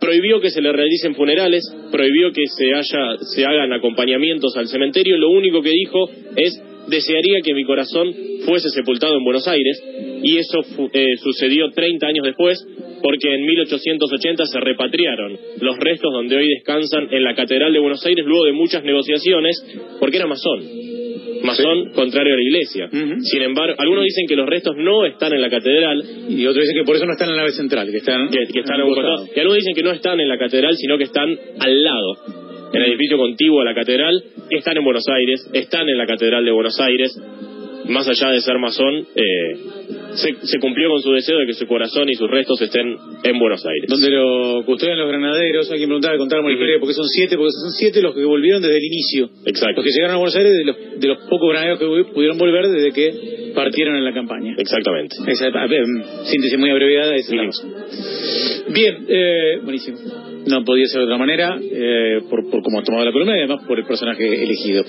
Prohibió 0.00 0.40
que 0.40 0.50
se 0.50 0.60
le 0.60 0.72
realicen 0.72 1.14
funerales, 1.14 1.64
prohibió 1.90 2.32
que 2.32 2.44
se, 2.46 2.72
haya, 2.74 3.16
se 3.20 3.44
hagan 3.44 3.72
acompañamientos 3.72 4.56
al 4.56 4.68
cementerio, 4.68 5.16
lo 5.16 5.30
único 5.30 5.60
que 5.62 5.70
dijo 5.70 6.08
es 6.36 6.62
desearía 6.88 7.40
que 7.44 7.54
mi 7.54 7.64
corazón 7.64 8.14
fuese 8.44 8.70
sepultado 8.70 9.16
en 9.16 9.24
Buenos 9.24 9.46
Aires 9.46 9.82
y 10.22 10.38
eso 10.38 10.60
eh, 10.92 11.16
sucedió 11.22 11.70
30 11.70 12.06
años 12.06 12.24
después 12.24 12.58
porque 13.02 13.32
en 13.32 13.44
1880 13.44 14.46
se 14.46 14.60
repatriaron 14.60 15.38
los 15.60 15.76
restos 15.78 16.12
donde 16.12 16.36
hoy 16.36 16.48
descansan 16.48 17.08
en 17.12 17.22
la 17.22 17.34
Catedral 17.34 17.72
de 17.72 17.78
Buenos 17.78 18.04
Aires 18.04 18.24
luego 18.26 18.44
de 18.46 18.52
muchas 18.52 18.82
negociaciones 18.84 19.62
porque 20.00 20.16
era 20.16 20.26
masón. 20.26 20.77
Masón 21.42 21.90
contrario 21.94 22.34
a 22.34 22.36
la 22.36 22.42
iglesia. 22.42 22.88
Sin 23.20 23.42
embargo, 23.42 23.74
algunos 23.78 24.04
dicen 24.04 24.26
que 24.26 24.36
los 24.36 24.48
restos 24.48 24.74
no 24.76 25.04
están 25.06 25.32
en 25.32 25.40
la 25.40 25.50
catedral, 25.50 26.02
Y 26.28 26.46
otros 26.46 26.64
dicen 26.64 26.76
que 26.76 26.84
por 26.84 26.96
eso 26.96 27.06
no 27.06 27.12
están 27.12 27.28
en 27.30 27.36
la 27.36 27.42
nave 27.42 27.52
central, 27.52 27.90
que 27.90 27.98
están, 27.98 28.28
que, 28.28 28.46
que 28.52 28.60
están 28.60 28.80
en 28.80 28.86
un. 28.86 28.96
Y 29.34 29.40
algunos 29.40 29.56
dicen 29.56 29.74
que 29.74 29.82
no 29.82 29.90
están 29.90 30.20
en 30.20 30.28
la 30.28 30.38
catedral, 30.38 30.76
sino 30.76 30.98
que 30.98 31.04
están 31.04 31.36
al 31.58 31.82
lado, 31.82 32.16
en 32.72 32.82
el 32.82 32.90
edificio 32.90 33.16
contiguo 33.16 33.60
a 33.60 33.64
la 33.64 33.74
catedral. 33.74 34.22
Están 34.50 34.76
en 34.76 34.84
Buenos 34.84 35.04
Aires, 35.08 35.48
están 35.52 35.88
en 35.88 35.98
la 35.98 36.06
catedral 36.06 36.44
de 36.44 36.50
Buenos 36.50 36.78
Aires. 36.80 37.16
Más 37.88 38.06
allá 38.06 38.30
de 38.32 38.40
ser 38.40 38.58
masón, 38.58 39.06
eh, 39.14 39.56
se, 40.14 40.34
se 40.46 40.58
cumplió 40.60 40.88
con 40.90 41.00
su 41.02 41.12
deseo 41.12 41.38
de 41.38 41.46
que 41.46 41.54
su 41.54 41.66
corazón 41.66 42.08
y 42.10 42.14
sus 42.14 42.28
restos 42.30 42.60
estén 42.60 42.96
en 43.24 43.38
Buenos 43.38 43.64
Aires. 43.64 43.88
Donde 43.88 44.10
lo 44.10 44.62
custodian 44.66 44.98
los 44.98 45.08
granaderos, 45.08 45.70
alguien 45.70 45.88
preguntaba, 45.88 46.16
contáramos 46.18 46.50
la 46.50 46.54
historia, 46.54 46.76
porque 46.80 46.94
son 46.94 47.06
siete, 47.08 47.36
porque 47.36 47.52
son 47.52 47.70
siete 47.72 48.02
los 48.02 48.14
que 48.14 48.24
volvieron 48.24 48.60
desde 48.60 48.76
el 48.76 48.84
inicio. 48.84 49.30
Exacto. 49.46 49.80
Los 49.80 49.84
que 49.84 49.90
llegaron 49.96 50.16
a 50.16 50.18
Buenos 50.18 50.36
Aires, 50.36 50.52
de 50.52 50.64
los, 50.64 50.76
de 51.00 51.08
los 51.08 51.18
pocos 51.28 51.48
granaderos 51.50 51.78
que 51.78 51.86
pu- 51.86 52.12
pudieron 52.12 52.36
volver 52.38 52.66
desde 52.68 52.92
que 52.92 53.52
partieron 53.54 53.96
en 53.96 54.04
la 54.04 54.12
campaña. 54.12 54.54
Exactamente. 54.58 55.16
Esa, 55.26 55.50
síntesis 56.24 56.58
muy 56.58 56.70
abreviada, 56.70 57.14
esa 57.16 57.34
es 57.34 57.36
la. 57.36 58.72
Bien, 58.72 59.06
eh, 59.08 59.58
buenísimo. 59.62 59.98
No 60.46 60.64
podía 60.64 60.86
ser 60.86 61.00
de 61.00 61.04
otra 61.06 61.18
manera, 61.18 61.58
eh, 61.60 62.20
por, 62.28 62.48
por 62.50 62.62
cómo 62.62 62.80
ha 62.80 62.82
tomado 62.84 63.04
la 63.04 63.12
columna 63.12 63.36
y 63.36 63.40
además 63.40 63.64
por 63.66 63.78
el 63.78 63.86
personaje 63.86 64.24
elegido. 64.44 64.84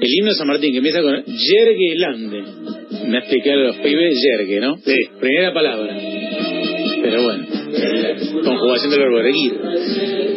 El 0.00 0.08
himno 0.14 0.30
de 0.30 0.36
San 0.36 0.46
Martín 0.46 0.72
que 0.72 0.78
empieza 0.78 1.02
con 1.02 1.24
Yergue 1.24 1.94
Lande. 1.96 2.42
Me 3.08 3.16
ha 3.16 3.20
explicado 3.20 3.60
los 3.62 3.76
pibes 3.76 4.14
Yergue, 4.22 4.60
¿no? 4.60 4.76
Sí. 4.78 4.94
Primera 5.20 5.52
palabra. 5.52 5.96
Pero 7.02 7.22
bueno, 7.22 7.46
conjugación 8.44 8.90
del 8.90 9.00
verbo 9.00 9.18
erguir. 9.20 9.54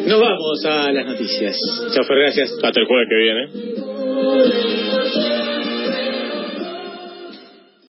Nos 0.08 0.20
vamos 0.20 0.66
a 0.66 0.92
las 0.92 1.06
noticias. 1.06 1.58
Chao, 1.94 2.04
Fer, 2.06 2.18
gracias. 2.18 2.52
Hasta 2.64 2.80
el 2.80 2.86
jueves 2.86 3.08
que 3.10 3.16
viene. 3.18 3.50